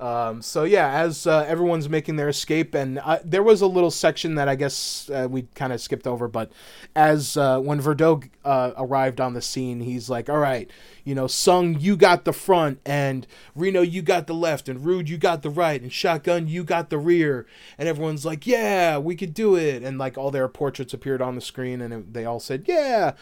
[0.01, 3.91] Um, so yeah, as uh, everyone's making their escape, and uh, there was a little
[3.91, 6.51] section that I guess uh, we kind of skipped over, but
[6.95, 10.71] as uh, when Verdot uh, arrived on the scene, he's like, "All right,
[11.03, 15.07] you know, Tseng, you got the front, and Reno, you got the left, and Rude,
[15.07, 17.45] you got the right, and Shotgun, you got the rear,"
[17.77, 21.35] and everyone's like, "Yeah, we could do it," and like all their portraits appeared on
[21.35, 23.13] the screen, and it, they all said, "Yeah."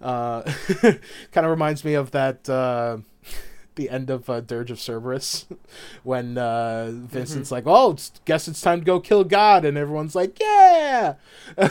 [0.00, 1.00] Kind
[1.34, 2.48] of reminds me of that.
[3.78, 5.46] The end of uh, Dirge of Cerberus
[6.02, 10.14] when uh, Vincent's like, "Oh, it's, guess it's time to go kill God," and everyone's
[10.14, 11.14] like, "Yeah."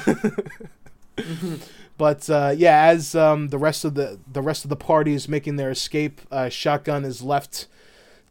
[1.97, 5.28] But uh, yeah, as um, the rest of the the rest of the party is
[5.28, 7.68] making their escape, uh, Shotgun is left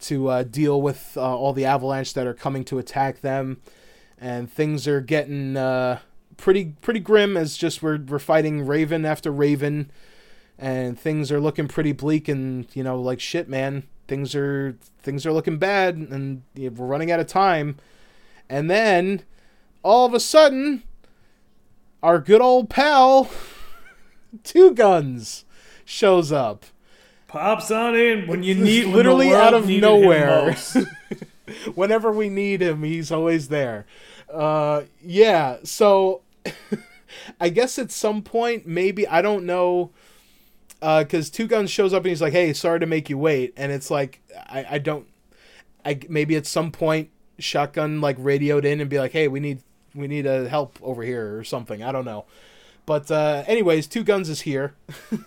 [0.02, 3.60] to uh, deal with uh, all the avalanche that are coming to attack them,
[4.18, 5.98] and things are getting uh,
[6.36, 7.36] pretty pretty grim.
[7.36, 9.90] As just we're we're fighting Raven after Raven,
[10.58, 12.28] and things are looking pretty bleak.
[12.28, 16.76] And you know, like shit, man, things are things are looking bad, and you know,
[16.76, 17.76] we're running out of time.
[18.48, 19.22] And then
[19.82, 20.82] all of a sudden,
[22.02, 23.30] our good old pal,
[24.44, 25.44] Two Guns,
[25.84, 26.66] shows up.
[27.28, 30.56] Pops on in when you need Literally out of nowhere.
[31.74, 33.86] Whenever we need him, he's always there.
[34.32, 36.22] Uh, yeah, so
[37.40, 39.90] I guess at some point, maybe, I don't know,
[40.80, 43.52] because Two Guns shows up and he's like, hey, sorry to make you wait.
[43.56, 45.06] And it's like, I, I don't,
[45.84, 49.60] I, maybe at some point, Shotgun like radioed in and be like, hey, we need
[49.94, 51.82] we need a help over here or something.
[51.82, 52.26] I don't know.
[52.84, 54.74] But uh, anyways, Two Guns is here,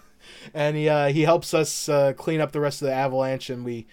[0.54, 3.66] and he uh, he helps us uh, clean up the rest of the avalanche, and
[3.66, 3.86] we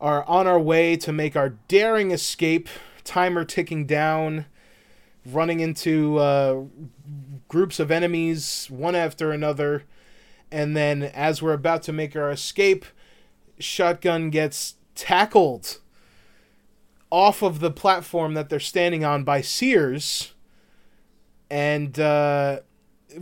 [0.00, 2.68] are on our way to make our daring escape.
[3.04, 4.46] Timer ticking down,
[5.24, 6.64] running into uh,
[7.46, 9.84] groups of enemies one after another,
[10.50, 12.84] and then as we're about to make our escape,
[13.58, 15.78] Shotgun gets tackled
[17.10, 20.34] off of the platform that they're standing on by Shears,
[21.50, 22.60] and uh,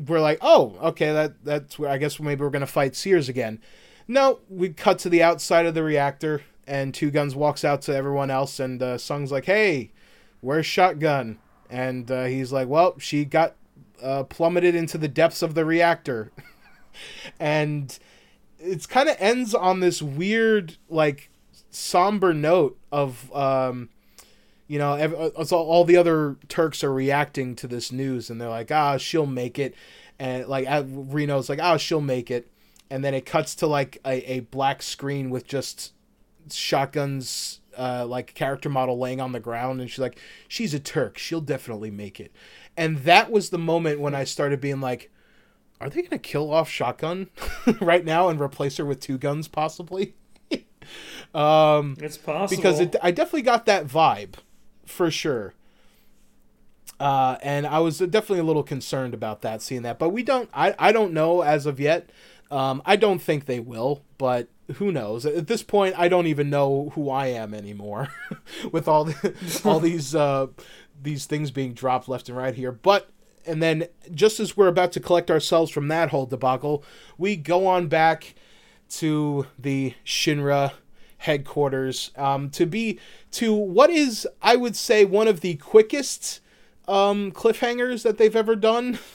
[0.07, 3.61] we're like, oh, okay, that that's where I guess maybe we're gonna fight Shears again.
[4.07, 7.95] No, we cut to the outside of the reactor, and Two Guns walks out to
[7.95, 9.93] everyone else, and uh, Tseng's like, hey,
[10.41, 11.39] where's Shotgun?
[11.71, 13.57] And uh, he's like, well, she got
[14.03, 16.31] uh, plummeted into the depths of the reactor,
[17.39, 17.99] and
[18.59, 21.31] it's kind of ends on this weird like
[21.71, 23.91] somber note of um,
[24.67, 28.49] you know uh, so all the other Turks are reacting to this news and they're
[28.49, 29.75] like ah she'll make it.
[30.19, 32.51] And like Reno's like ah she'll make it.
[32.91, 35.93] And then it cuts to like a, a black screen with just
[36.51, 40.19] shotguns uh, like character model laying on the ground and she's like
[40.49, 41.19] she's a Turk.
[41.19, 42.33] She'll definitely make it.
[42.77, 45.11] And that was the moment when I started being like
[45.81, 47.29] are they gonna kill off shotgun
[47.81, 50.15] right now and replace her with two guns possibly?
[51.35, 52.57] Um It's possible.
[52.61, 54.35] because it, i definitely got that vibe
[54.85, 55.55] for sure.
[57.01, 59.99] Uh and i was definitely a little concerned about that seeing that.
[59.99, 62.11] But we don't i i don't know as of yet.
[62.51, 65.25] Um i don't think they will but who knows?
[65.27, 68.09] At this point i don't even know who i am anymore
[68.73, 70.49] with all the, all these uh
[71.03, 72.73] these things being dropped left and right here.
[72.73, 73.09] But
[73.47, 76.85] and then just as we're about to collect ourselves from that whole debacle,
[77.19, 78.35] we go on back
[78.91, 80.73] to the Shinra
[81.19, 82.99] headquarters um, to be
[83.33, 86.41] to what is I would say one of the quickest
[86.87, 88.99] um, cliffhangers that they've ever done.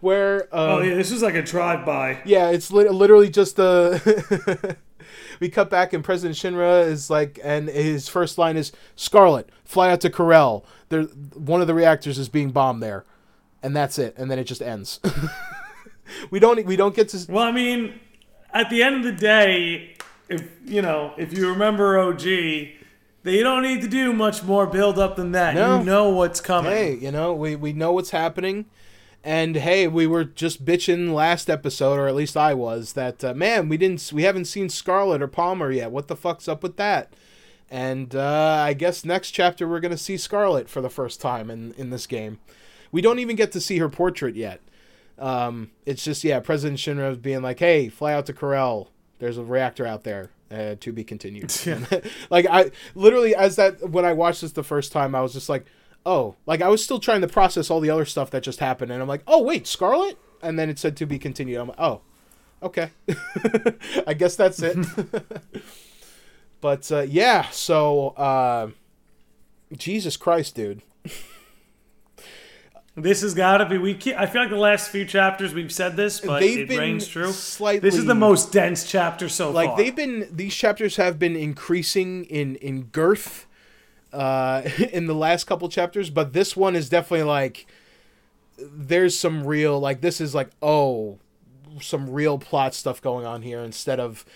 [0.00, 2.20] Where um, oh yeah, this is like a drive by.
[2.26, 4.76] yeah, it's li- literally just a.
[5.40, 9.90] we cut back and President Shinra is like, and his first line is Scarlet, fly
[9.90, 10.64] out to Corel.
[10.90, 13.06] There, one of the reactors is being bombed there,
[13.62, 14.14] and that's it.
[14.16, 15.00] And then it just ends.
[16.30, 17.98] we don't we don't get to Well, I mean,
[18.52, 19.96] at the end of the day,
[20.28, 24.98] if you know, if you remember OG, they don't need to do much more build
[24.98, 25.54] up than that.
[25.54, 25.78] No.
[25.78, 26.72] You know what's coming.
[26.72, 28.66] hey, you know, we, we know what's happening.
[29.24, 33.32] And hey, we were just bitching last episode, or at least I was, that uh,
[33.34, 35.92] man, we didn't, we haven't seen Scarlet or Palmer yet.
[35.92, 37.12] What the fuck's up with that?
[37.70, 41.72] And uh, I guess next chapter we're gonna see Scarlet for the first time in
[41.78, 42.38] in this game.
[42.92, 44.60] We don't even get to see her portrait yet.
[45.18, 48.88] Um, it's just yeah, President Shinra being like, "Hey, fly out to Corel.
[49.18, 51.50] There's a reactor out there." Uh, to be continued.
[52.30, 55.48] like I literally, as that when I watched this the first time, I was just
[55.48, 55.64] like,
[56.04, 58.92] "Oh!" Like I was still trying to process all the other stuff that just happened,
[58.92, 61.58] and I'm like, "Oh wait, Scarlet," and then it said to be continued.
[61.58, 62.02] I'm like, "Oh,
[62.62, 62.90] okay.
[64.06, 64.76] I guess that's it."
[66.60, 68.70] but uh, yeah, so uh,
[69.74, 70.82] Jesus Christ, dude.
[72.94, 73.78] This has got to be.
[73.78, 73.94] We.
[73.94, 76.78] Keep, I feel like the last few chapters we've said this, but They've it been
[76.78, 77.32] reigns true.
[77.32, 79.76] slightly This is the most dense chapter so like far.
[79.78, 83.46] they've been these chapters have been increasing in in girth
[84.12, 84.60] uh
[84.92, 87.66] in the last couple chapters but this one is definitely like
[88.58, 91.18] there's some real like this is like oh
[91.80, 94.26] some real plot stuff going on here instead of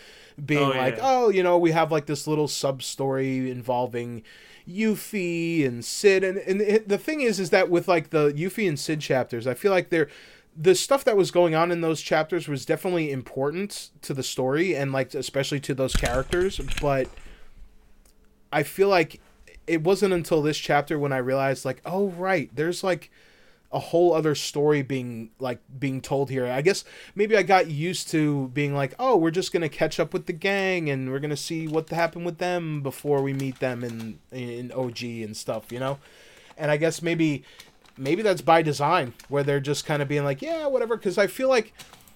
[0.42, 4.22] being Oh, like oh you know we have like this little sub story involving
[4.68, 8.68] Yuffie and Cid and and it, the thing is is that with like the Yuffie
[8.68, 10.08] and Cid chapters I feel like they're
[10.56, 14.74] the stuff that was going on in those chapters was definitely important to the story
[14.74, 17.08] and like especially to those characters but
[18.52, 19.20] i feel like
[19.66, 23.10] it wasn't until this chapter when i realized like oh right there's like
[23.72, 26.46] a whole other story being like being told here.
[26.46, 26.84] I guess
[27.14, 30.32] maybe i got used to being like oh we're just gonna catch up with the
[30.32, 34.72] gang and we're gonna see what happened with them before we meet them in in
[34.72, 35.98] og and stuff you know?
[36.56, 37.44] And i guess maybe
[37.96, 40.96] maybe that's by design where they're just kind of being like yeah whatever.
[40.96, 41.72] Because i feel like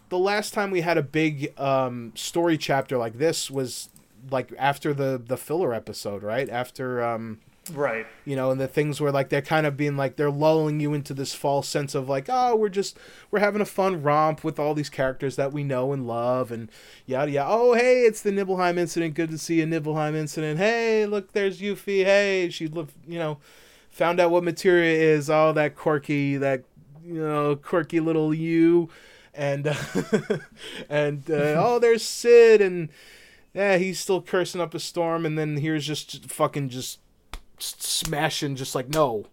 [0.09, 3.89] the last time we had a big um, story chapter like this was
[4.31, 6.49] like after the the filler episode right?
[6.49, 7.41] After um
[7.73, 8.07] right.
[8.25, 10.95] you know and the things where like they're kind of being like they're lulling you
[10.95, 12.99] into this false sense of like oh we're just
[13.31, 16.71] we're having a fun romp with all these characters that we know and love and
[17.07, 17.51] yada yada.
[17.51, 19.15] Oh hey it's the nibelheim incident.
[19.15, 20.59] Good to see a nibelheim incident.
[20.59, 22.05] Hey look there's yuffie.
[22.05, 23.39] Hey she look you know
[23.91, 25.29] found out what materia is.
[25.29, 26.65] All that quirky that
[27.05, 28.89] you know quirky little you.
[29.35, 29.75] And uh,
[30.89, 32.89] and uh, oh there's Cid and
[33.55, 36.99] yeah he's still cursing up a storm and then here's just fucking just
[37.63, 39.27] smashing just like no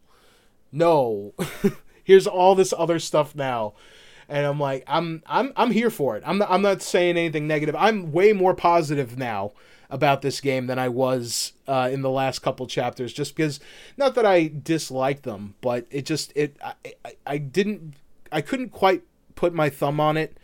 [0.72, 1.34] no,
[2.04, 3.74] here's all this other stuff now.
[4.30, 6.24] And I'm like, I'm I'm I'm here for it.
[6.26, 7.76] I'm not, I'm not saying anything negative.
[7.78, 9.54] I'm way more positive now
[9.90, 13.14] about this game than I was uh, in the last couple chapters.
[13.14, 13.62] Just because,
[13.96, 16.74] not that I dislike them, but it just it I,
[17.06, 17.94] I, I didn't
[18.30, 19.04] I couldn't quite
[19.36, 20.36] put my thumb on it,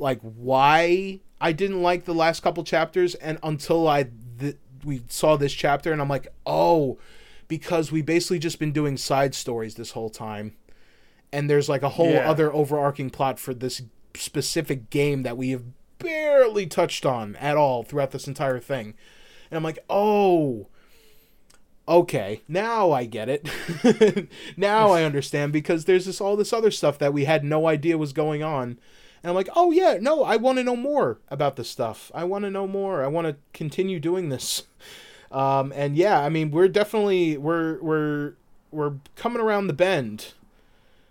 [0.00, 4.08] like why I didn't like the last couple chapters, and until I
[4.40, 6.98] th- we saw this chapter, and I'm like, oh,
[7.48, 10.54] because we basically just been doing side stories this whole time,
[11.32, 12.28] and there's like a whole Yeah.
[12.30, 13.82] other overarching plot for this
[14.14, 15.64] specific game that we have
[15.98, 18.94] barely touched on at all throughout this entire thing,
[19.50, 20.68] and I'm like, oh.
[21.86, 23.46] Okay, now I get it.
[24.56, 27.98] now I understand because there's this all this other stuff that we had no idea
[27.98, 28.78] was going on.
[29.24, 32.12] And I'm like, "Oh yeah, no, I want to know more about this stuff.
[32.14, 33.02] I want to know more.
[33.02, 34.64] I want to continue doing this."
[35.32, 38.34] Um, and yeah, I mean, we're definitely we're we're
[38.70, 40.34] we're coming around the bend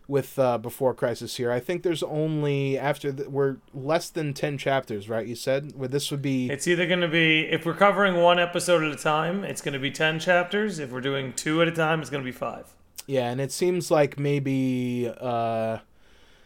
[0.08, 1.52] with uh, Before Crisis here.
[1.52, 5.28] I think there's only after the, we're less than 10 chapters, right?
[5.28, 8.40] You said where this would be It's either going to be if we're covering one
[8.40, 10.80] episode at a time, it's going to be ten chapters.
[10.80, 12.68] If we're doing two at a time, it's going to be five.
[13.08, 15.80] Yeah, and it seems like maybe uh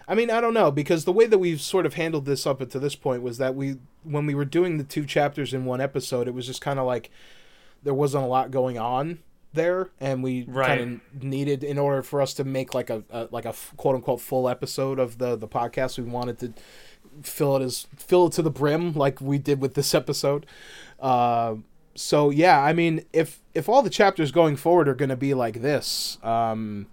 [0.07, 2.67] I mean, I don't know because the way that we've sort of handled this up
[2.67, 5.81] to this point was that we when we were doing the two chapters in one
[5.81, 7.09] episode, it was just kind of like
[7.83, 9.19] there wasn't a lot going on
[9.53, 10.77] there and we Right.
[10.77, 13.95] kind of needed in order for us to make like a, a like a quote
[13.95, 16.53] unquote full episode of the the podcast, we wanted to
[17.23, 20.45] fill it as fill it to the brim like we did with this episode.
[20.99, 21.55] Uh,
[21.95, 25.33] so yeah, I mean, if if all the chapters going forward are going to be
[25.33, 26.85] like this, um,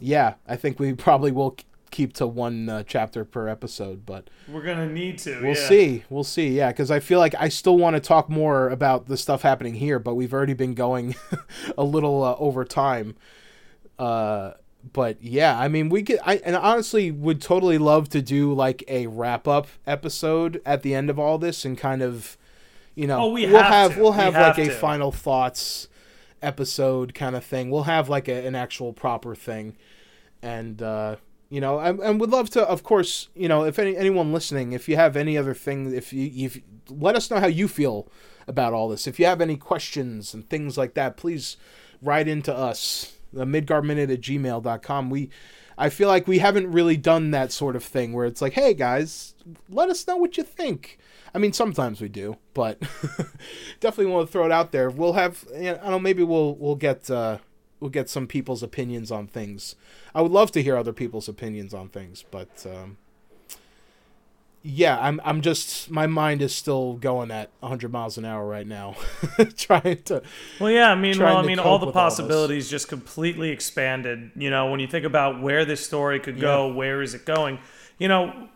[0.00, 1.56] yeah, I think we probably will
[1.94, 5.40] keep to one uh, chapter per episode, but We're to need to.
[5.40, 5.68] we'll yeah.
[5.68, 6.04] see.
[6.10, 6.48] We'll see.
[6.48, 9.74] Yeah, because I feel like I still want to talk more about the stuff happening
[9.74, 11.14] here, but we've already been going
[11.78, 13.14] a little uh, over time.
[13.96, 14.54] Uh,
[14.92, 16.18] but yeah, I mean, we could.
[16.24, 20.96] I and honestly would totally love to do like a wrap up episode at the
[20.96, 22.36] end of all this and kind of,
[22.96, 25.86] you know, Oh, we will have have we'll We have, have like a final thoughts
[26.42, 27.70] episode kind of thing.
[27.70, 29.76] We'll have like a, an actual proper thing,
[30.42, 31.16] and uh,
[31.48, 34.72] you know, and, and would love to, of course, you know, if any anyone listening,
[34.72, 38.08] if you have any other thing, if you if let us know how you feel
[38.46, 39.06] about all this.
[39.06, 41.56] If you have any questions and things like that, please
[42.02, 45.10] write into us, the midgarminute at gmail.com.
[45.10, 45.30] We
[45.76, 48.74] I feel like we haven't really done that sort of thing where it's like, hey
[48.74, 49.34] guys,
[49.68, 50.98] let us know what you think.
[51.34, 52.80] I mean, sometimes we do, but
[53.80, 54.88] definitely want to throw it out there.
[54.88, 57.38] We'll have, you know, I don't know, maybe we'll we'll get uh,
[57.80, 59.76] we'll get some people's opinions on things.
[60.14, 62.96] I would love to hear other people's opinions on things, but um,
[64.66, 68.66] yeah, I'm I'm just my mind is still going at 100 miles an hour right
[68.66, 68.96] now,
[69.58, 70.22] trying to.
[70.58, 74.30] Well, yeah, I mean, well, I mean, all the with all possibilities just completely expanded.
[74.34, 77.58] You know, when you think about where this story could go, where is it going?
[77.98, 78.48] You know,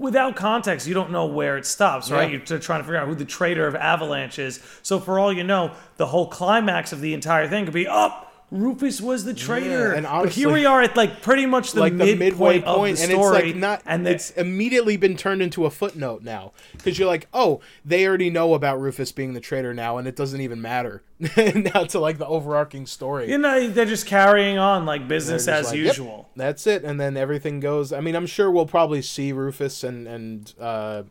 [0.00, 2.32] without context, you don't know where it stops, right?
[2.32, 2.40] Yeah.
[2.48, 4.60] You're trying to figure out who the traitor of Avalanche is.
[4.82, 8.29] So, for all you know, the whole climax of the entire thing could be up.
[8.50, 11.92] Rufus was the traitor, and but here we are at like pretty much the like
[11.92, 15.16] the midpoint midway of point, the and story, it's like not, and it's immediately been
[15.16, 19.34] turned into a footnote now because you're like, oh, they already know about Rufus being
[19.34, 21.02] the traitor now, and it doesn't even matter
[21.36, 23.30] now to like the overarching story.
[23.30, 26.28] you know they're just carrying on like business as like, yep, usual.
[26.34, 27.92] that's it, and then everything goes.
[27.92, 31.04] I mean, I'm sure we'll probably see Rufus and and uh,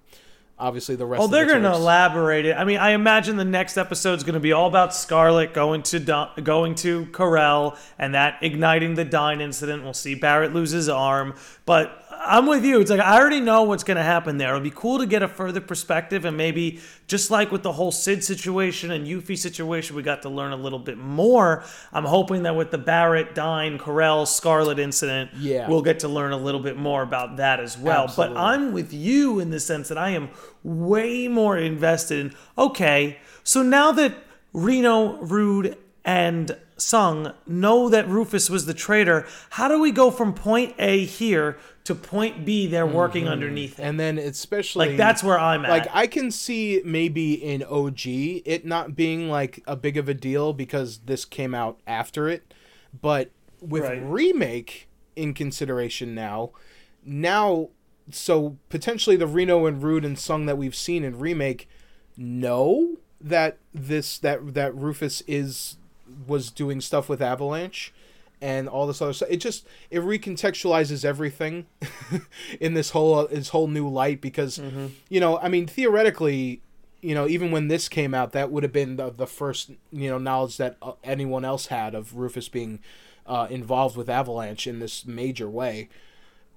[0.59, 1.23] obviously the rest.
[1.23, 2.53] Oh, they're the going to elaborate it.
[2.53, 5.83] I mean, I imagine the next episode is going to be all about Scarlet going
[5.83, 9.83] to Don- going to Corel and that igniting the Dyne incident.
[9.83, 12.81] We'll see Barrett lose his arm, but I'm with you.
[12.81, 14.49] It's like I already know what's going to happen there.
[14.49, 17.91] It'll be cool to get a further perspective and maybe just like with the whole
[17.91, 21.63] Cid situation and Yuffie situation, we got to learn a little bit more.
[21.93, 25.67] I'm hoping that with the Barrett, Dyne, Corel, Scarlet incident, Yeah.
[25.69, 28.03] we'll get to learn a little bit more about that as well.
[28.03, 28.35] Absolutely.
[28.35, 30.29] But I'm with you in the sense that I am
[30.63, 34.13] way more invested in okay, so now that
[34.51, 40.33] Reno, Rude, and Tseng know that Rufus was the traitor, how do we go from
[40.33, 42.95] point A here to point B they're mm-hmm.
[42.95, 43.83] working underneath it?
[43.83, 45.69] and then especially Like that's where I'm at.
[45.69, 50.13] like I can see maybe in OG it not being like a big of a
[50.13, 52.53] deal because this came out after it,
[53.01, 53.31] but
[53.61, 54.01] with Right.
[54.03, 56.51] remake in consideration now,
[57.03, 57.69] now
[58.11, 61.67] so potentially the Reno and Rude and Tseng that we've seen in remake
[62.17, 65.75] know that this that that Rufus is
[66.27, 67.93] was doing stuff with Avalanche
[68.41, 69.29] and all this other stuff.
[69.29, 71.65] It just it recontextualizes everything
[72.59, 74.57] in this whole this whole new light because
[75.09, 76.61] you know I mean theoretically
[77.01, 80.09] you know even when this came out that would have been the, the first you
[80.09, 82.79] know knowledge that uh, anyone else had of Rufus being
[83.25, 85.87] uh, involved with Avalanche in this major way.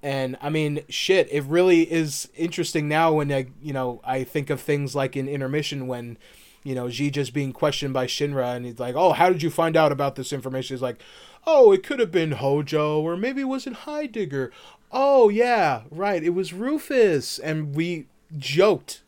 [0.02, 4.50] And I mean, shit, it really is interesting now when I, you know, I think
[4.50, 6.18] of things like in intermission when,
[6.64, 9.50] you know, G just being questioned by Shinra and he's like, "Oh, how did you
[9.50, 11.02] find out about this information?" He's like,
[11.46, 14.52] "Oh, it could have been Hojo or maybe it wasn't Heidegger."
[14.90, 17.38] Oh, yeah, right, it was Rufus.
[17.38, 18.06] And we
[18.36, 19.02] joked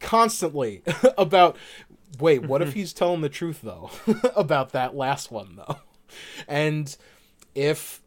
[0.00, 0.82] constantly
[1.18, 1.56] about
[2.18, 3.90] wait, what if he's telling the truth though
[4.36, 5.78] about that last one though?
[6.46, 6.94] And
[7.54, 8.00] if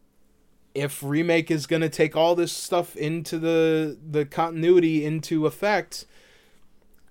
[0.74, 6.06] if remake is going to take all this stuff into the the continuity into effect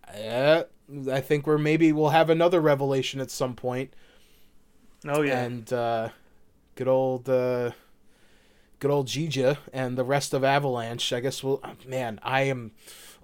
[0.09, 0.65] uh,
[1.11, 3.93] i think we're maybe we'll have another revelation at some point
[5.07, 5.43] Oh yeah.
[5.43, 6.09] and uh,
[6.77, 7.73] good old uh,
[8.79, 11.13] good old Zhijie and the rest of Avalanche.
[11.13, 11.63] I guess we'll.
[11.87, 12.73] Man, I am.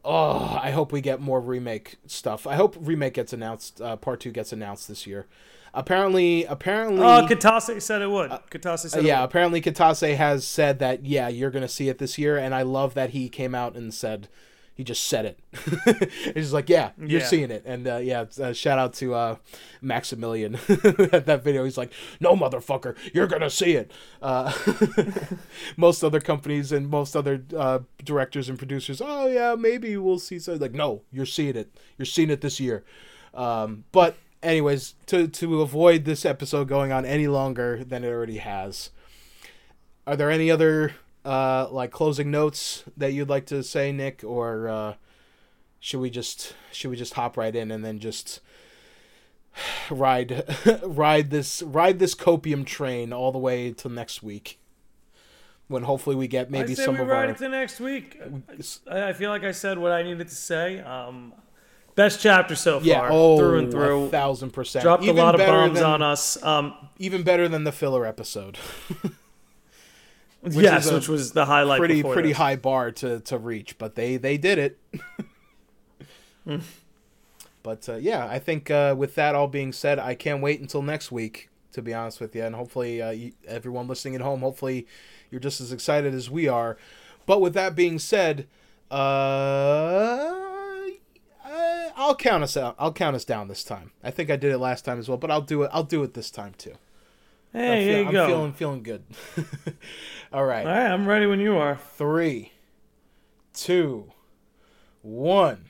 [0.04, 2.46] Oh, I hope we get more remake stuff.
[2.46, 3.80] I hope remake gets announced.
[3.80, 5.26] Uh, part two gets announced this year.
[5.72, 7.00] Apparently, apparently.
[7.02, 8.30] Oh, Kitase said it would.
[8.50, 9.24] Kitase said Uh, yeah, it would.
[9.30, 12.92] apparently Kitase has said that yeah, you're gonna see it this year, and I love
[12.92, 14.28] that he came out and said
[14.80, 16.10] he just said it.
[16.34, 17.26] He's like, yeah, you're Yeah.
[17.26, 19.36] seeing it, and uh, yeah, uh, shout out to uh,
[19.82, 20.54] Maximilian
[21.12, 21.64] at that video.
[21.64, 23.92] He's like, no, motherfucker, you're gonna see it.
[24.22, 24.50] Uh,
[25.76, 30.38] most other companies and most other uh, directors and producers, oh yeah, maybe we'll see.
[30.38, 31.70] So like, no, you're seeing it.
[31.98, 32.82] You're seeing it this year.
[33.34, 38.38] Um, but anyways, to to avoid this episode going on any longer than it already
[38.38, 38.88] has,
[40.06, 40.94] are there any other
[41.24, 44.94] uh, like closing notes that you'd like to say, Nick, or uh,
[45.78, 48.40] should we just should we just hop right in and then just
[49.90, 50.44] ride
[50.82, 54.58] ride this ride this copium train all the way to next week?
[55.68, 57.78] When hopefully we get maybe I say some we of ride our it to next
[57.78, 58.20] week.
[58.90, 60.80] I feel like I said what I needed to say.
[60.80, 61.32] Um,
[61.94, 64.08] best chapter so far, yeah oh through and a through.
[64.08, 66.42] thousand percent Dropped Even a lot of bombs than- on us.
[66.42, 68.58] Um, even better than the filler episode.
[70.48, 71.78] yes, which was the highlight.
[71.78, 74.78] pretty pretty high bar to to reach, but they they did it.
[77.62, 80.82] but uh, yeah, I think uh, with that all being said, I can't wait until
[80.82, 81.48] next week.
[81.72, 84.88] To be honest with you, and hopefully uh, you, everyone listening at home, hopefully
[85.30, 86.76] you're just as excited as we are.
[87.26, 88.48] But with that being said,
[88.90, 90.40] uh,
[91.96, 92.74] I'll count us out.
[92.76, 93.92] I'll count us down this time.
[94.02, 95.70] I think I did it last time as well, but I'll do it.
[95.72, 96.74] I'll do it this time too.
[97.52, 98.26] Hey, feel- you I'm go.
[98.26, 99.02] feeling feeling good.
[100.32, 101.76] all right All right, I'm ready when you are.
[101.96, 102.52] three,
[103.52, 104.12] two,
[105.02, 105.66] one.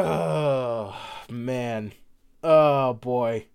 [0.00, 0.96] Oh
[1.30, 1.92] man.
[2.42, 3.46] Oh boy.